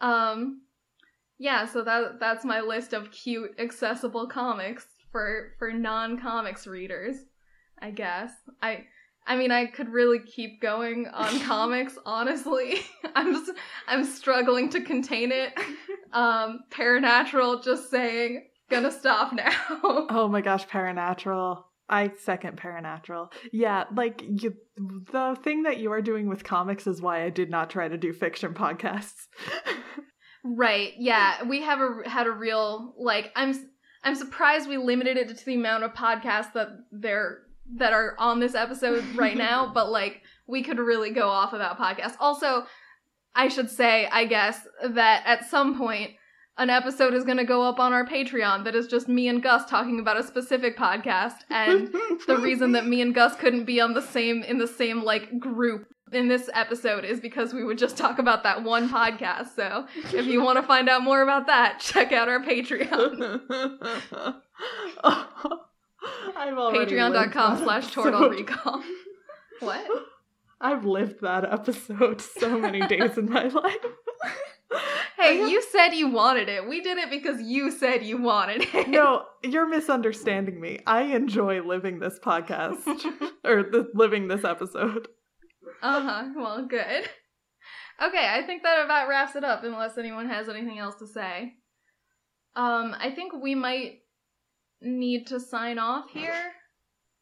[0.00, 0.62] um
[1.38, 7.16] yeah, so that that's my list of cute accessible comics for for non-comics readers,
[7.80, 8.32] I guess.
[8.62, 8.86] I
[9.26, 12.82] I mean, I could really keep going on comics, honestly.
[13.14, 13.52] I'm just,
[13.86, 15.52] I'm struggling to contain it.
[16.12, 19.50] Um, Paranatural, just saying, gonna stop now.
[19.82, 21.64] Oh my gosh, Paranatural.
[21.88, 23.30] I second Paranatural.
[23.52, 27.50] Yeah, like you, the thing that you are doing with comics is why I did
[27.50, 29.26] not try to do fiction podcasts.
[30.44, 30.92] Right.
[30.98, 33.54] Yeah, we have a had a real like I'm
[34.02, 37.43] I'm surprised we limited it to the amount of podcasts that there
[37.76, 41.78] that are on this episode right now, but like we could really go off about
[41.78, 42.16] podcasts.
[42.20, 42.66] Also,
[43.34, 46.12] I should say, I guess that at some point
[46.56, 49.42] an episode is going to go up on our Patreon that is just me and
[49.42, 51.92] Gus talking about a specific podcast and
[52.28, 55.40] the reason that me and Gus couldn't be on the same in the same like
[55.40, 59.56] group in this episode is because we would just talk about that one podcast.
[59.56, 63.40] So if you want to find out more about that, check out our Patreon.
[66.36, 67.94] I've already Patreon.com slash.
[67.94, 68.82] Tortall Recall.
[69.60, 69.86] What?
[70.60, 73.76] I've lived that episode so many days in my life.
[75.16, 76.68] Hey, you said you wanted it.
[76.68, 78.88] We did it because you said you wanted it.
[78.88, 80.80] No, you're misunderstanding me.
[80.86, 82.84] I enjoy living this podcast
[83.44, 85.06] or the, living this episode.
[85.80, 86.24] Uh huh.
[86.36, 87.08] Well, good.
[88.02, 91.54] Okay, I think that about wraps it up, unless anyone has anything else to say.
[92.56, 94.00] Um, I think we might
[94.84, 96.52] need to sign off here.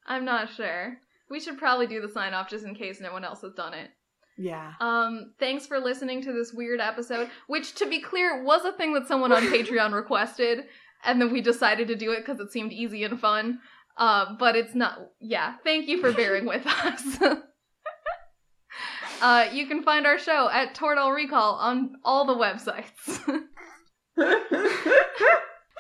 [0.07, 0.99] I'm not sure.
[1.31, 3.75] We should probably do the sign off just in case no one else has done
[3.75, 3.91] it.
[4.37, 4.73] Yeah.
[4.81, 8.95] Um, thanks for listening to this weird episode, which, to be clear, was a thing
[8.95, 10.65] that someone on Patreon requested,
[11.05, 13.61] and then we decided to do it because it seemed easy and fun.
[13.97, 14.99] Uh, but it's not.
[15.21, 17.19] Yeah, thank you for bearing with us.
[19.23, 23.21] uh, you can find our show at Tortall Recall on all the websites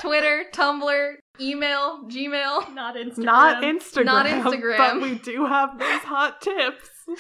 [0.00, 2.74] Twitter, Tumblr, email, Gmail.
[2.74, 3.24] Not Instagram.
[3.24, 4.04] Not Instagram.
[4.04, 4.76] Not Instagram.
[4.78, 6.88] But we do have those hot tips.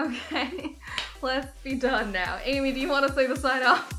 [0.00, 0.74] okay,
[1.22, 2.38] let's be done now.
[2.44, 3.92] Amy, do you want to say the sign off?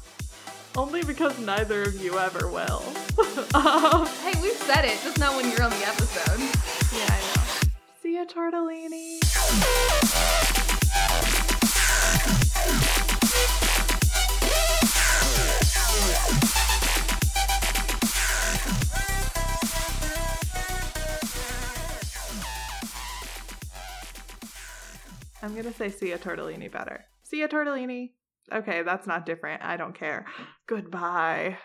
[0.77, 2.83] Only because neither of you ever will.
[3.53, 6.39] Um, Hey, we've said it, just not when you're on the episode.
[6.95, 7.43] yeah, I know.
[8.01, 9.19] See ya, Tortellini.
[25.41, 27.05] I'm gonna say see ya, Tortellini better.
[27.23, 28.11] See ya, Tortellini.
[28.51, 29.63] Okay, that's not different.
[29.63, 30.25] I don't care.
[30.67, 31.57] Goodbye.